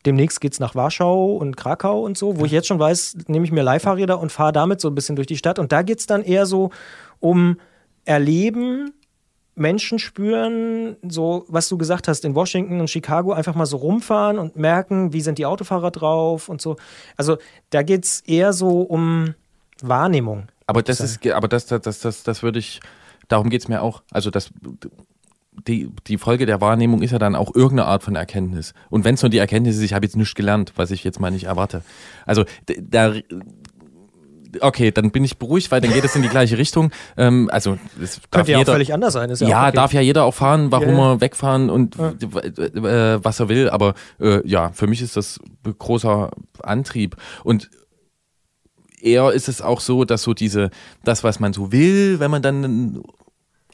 Demnächst 0.05 0.41
geht 0.43 0.53
es 0.53 0.61
nach 0.61 0.75
Warschau 0.75 1.37
und 1.37 1.57
Krakau 1.57 2.03
und 2.03 2.19
so, 2.19 2.39
wo 2.39 2.45
ich 2.45 2.53
jetzt 2.53 2.67
schon 2.67 2.79
weiß, 2.79 3.17
nehme 3.29 3.47
ich 3.47 3.53
mir 3.53 3.63
Leihfahrräder 3.63 4.19
und 4.21 4.31
fahre 4.33 4.53
damit 4.53 4.81
so 4.81 4.89
ein 4.89 4.95
bisschen 4.95 5.17
durch 5.17 5.29
die 5.29 5.39
Stadt. 5.39 5.59
Und 5.59 5.73
da 5.73 5.81
geht 5.83 6.01
es 6.01 6.07
dann 6.07 6.23
eher 6.23 6.45
so 6.45 6.71
um 7.21 7.57
Erleben, 8.05 8.93
Menschen 9.57 9.99
spüren, 9.99 10.97
so 11.09 11.45
was 11.49 11.69
du 11.69 11.79
gesagt 11.79 12.09
hast, 12.09 12.25
in 12.25 12.35
Washington 12.35 12.81
und 12.81 12.91
Chicago 12.91 13.33
einfach 13.33 13.55
mal 13.55 13.67
so 13.67 13.77
rumfahren 13.77 14.39
und 14.39 14.57
merken, 14.57 15.13
wie 15.13 15.21
sind 15.21 15.39
die 15.39 15.47
Autofahrer 15.47 15.91
drauf 15.91 16.49
und 16.49 16.61
so. 16.61 16.77
Also 17.17 17.39
da 17.71 17.83
geht 17.83 18.05
es 18.05 18.21
eher 18.21 18.53
so 18.53 18.81
um 18.81 19.35
Wahrnehmung. 19.81 20.49
Aber 20.67 20.83
das 20.83 21.01
ist, 21.01 21.27
aber 21.27 21.47
das, 21.47 21.67
das, 21.67 21.83
das, 21.83 22.01
das, 22.01 22.23
das 22.23 22.43
würde 22.43 22.59
ich, 22.59 22.81
darum 23.29 23.51
geht's 23.51 23.69
mir 23.69 23.83
auch. 23.83 24.03
Also 24.11 24.31
das, 24.31 24.51
die, 25.69 25.89
die 26.07 26.19
Folge 26.19 26.47
der 26.47 26.61
Wahrnehmung 26.61 27.03
ist 27.03 27.13
ja 27.13 27.19
dann 27.19 27.37
auch 27.37 27.55
irgendeine 27.55 27.87
Art 27.87 28.03
von 28.03 28.17
Erkenntnis. 28.17 28.75
Und 28.91 29.05
wenn 29.05 29.15
es 29.15 29.23
nur 29.23 29.31
die 29.31 29.39
Erkenntnis 29.39 29.77
ist, 29.77 29.83
ich 29.83 29.95
habe 29.95 30.05
jetzt 30.05 30.17
nichts 30.17 30.35
gelernt, 30.35 30.73
was 30.77 30.91
ich 30.91 31.05
jetzt 31.05 31.21
mal 31.21 31.31
nicht 31.31 31.45
erwarte. 31.45 31.83
Also 32.27 32.45
da, 32.67 33.15
okay, 34.61 34.91
dann 34.91 35.11
bin 35.11 35.25
ich 35.25 35.39
beruhigt, 35.39 35.71
weil 35.71 35.81
dann 35.81 35.93
geht 35.93 36.05
es 36.05 36.17
in 36.17 36.23
die 36.23 36.29
gleiche 36.29 36.59
Richtung. 36.59 36.91
Ähm, 37.17 37.49
also 37.53 37.79
das 38.01 38.17
darf 38.17 38.31
Könnte 38.31 38.53
ja 38.53 38.59
auch 38.59 38.61
jeder, 38.61 38.73
völlig 38.73 38.93
anders 38.93 39.13
sein. 39.13 39.31
Ist 39.31 39.41
ja, 39.41 39.49
ja, 39.49 39.63
auch 39.63 39.69
okay. 39.69 39.77
darf 39.77 39.93
ja 39.93 40.01
jeder 40.01 40.25
auch 40.25 40.35
fahren, 40.35 40.71
warum 40.71 40.89
Ja, 40.89 40.97
ja. 40.97 41.13
er 41.13 41.21
wegfahren 41.21 41.71
und 41.71 41.97
äh, 41.97 43.25
was 43.25 43.41
er 43.41 43.49
will. 43.49 43.71
Aber 43.71 43.95
äh, 44.21 44.47
ja, 44.47 44.71
für 44.73 44.87
mich 44.87 45.03
ist 45.03 45.17
das 45.17 45.41
großer 45.79 46.31
Antrieb. 46.63 47.17
Und 47.43 47.71
eher 49.05 49.33
ist 49.33 49.49
es 49.49 49.61
auch 49.61 49.81
so, 49.81 50.05
dass 50.05 50.23
so 50.23 50.35
diese, 50.35 50.71
das, 51.05 51.25
was 51.25 51.41
man 51.41 51.53
so 51.53 51.73
will, 51.73 52.21
wenn 52.21 52.31
man 52.31 52.43
dann, 52.43 53.03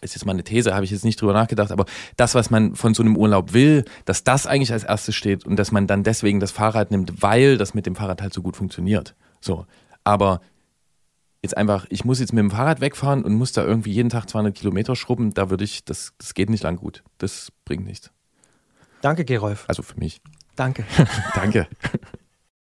ist 0.00 0.14
jetzt 0.14 0.26
mal 0.26 0.32
eine 0.32 0.44
These, 0.44 0.74
habe 0.74 0.84
ich 0.84 0.90
jetzt 0.90 1.04
nicht 1.04 1.20
drüber 1.20 1.32
nachgedacht, 1.32 1.72
aber 1.72 1.84
das, 2.16 2.34
was 2.34 2.50
man 2.50 2.74
von 2.74 2.94
so 2.94 3.02
einem 3.02 3.16
Urlaub 3.16 3.52
will, 3.52 3.84
dass 4.04 4.24
das 4.24 4.46
eigentlich 4.46 4.72
als 4.72 4.84
erstes 4.84 5.14
steht 5.14 5.46
und 5.46 5.56
dass 5.56 5.72
man 5.72 5.86
dann 5.86 6.02
deswegen 6.02 6.40
das 6.40 6.50
Fahrrad 6.50 6.90
nimmt, 6.90 7.22
weil 7.22 7.58
das 7.58 7.74
mit 7.74 7.86
dem 7.86 7.94
Fahrrad 7.94 8.22
halt 8.22 8.32
so 8.32 8.42
gut 8.42 8.56
funktioniert. 8.56 9.14
So. 9.40 9.66
Aber 10.04 10.40
jetzt 11.42 11.56
einfach, 11.56 11.86
ich 11.88 12.04
muss 12.04 12.20
jetzt 12.20 12.32
mit 12.32 12.40
dem 12.40 12.50
Fahrrad 12.50 12.80
wegfahren 12.80 13.24
und 13.24 13.34
muss 13.34 13.52
da 13.52 13.64
irgendwie 13.64 13.92
jeden 13.92 14.10
Tag 14.10 14.28
200 14.28 14.54
Kilometer 14.54 14.96
schrubben, 14.96 15.32
da 15.34 15.50
würde 15.50 15.64
ich, 15.64 15.84
das, 15.84 16.12
das 16.18 16.34
geht 16.34 16.50
nicht 16.50 16.62
lang 16.62 16.76
gut. 16.76 17.02
Das 17.18 17.50
bringt 17.64 17.84
nichts. 17.84 18.10
Danke, 19.00 19.24
Gerolf. 19.24 19.64
Also 19.68 19.82
für 19.82 19.98
mich. 19.98 20.20
Danke. 20.56 20.84
Danke. 21.34 21.66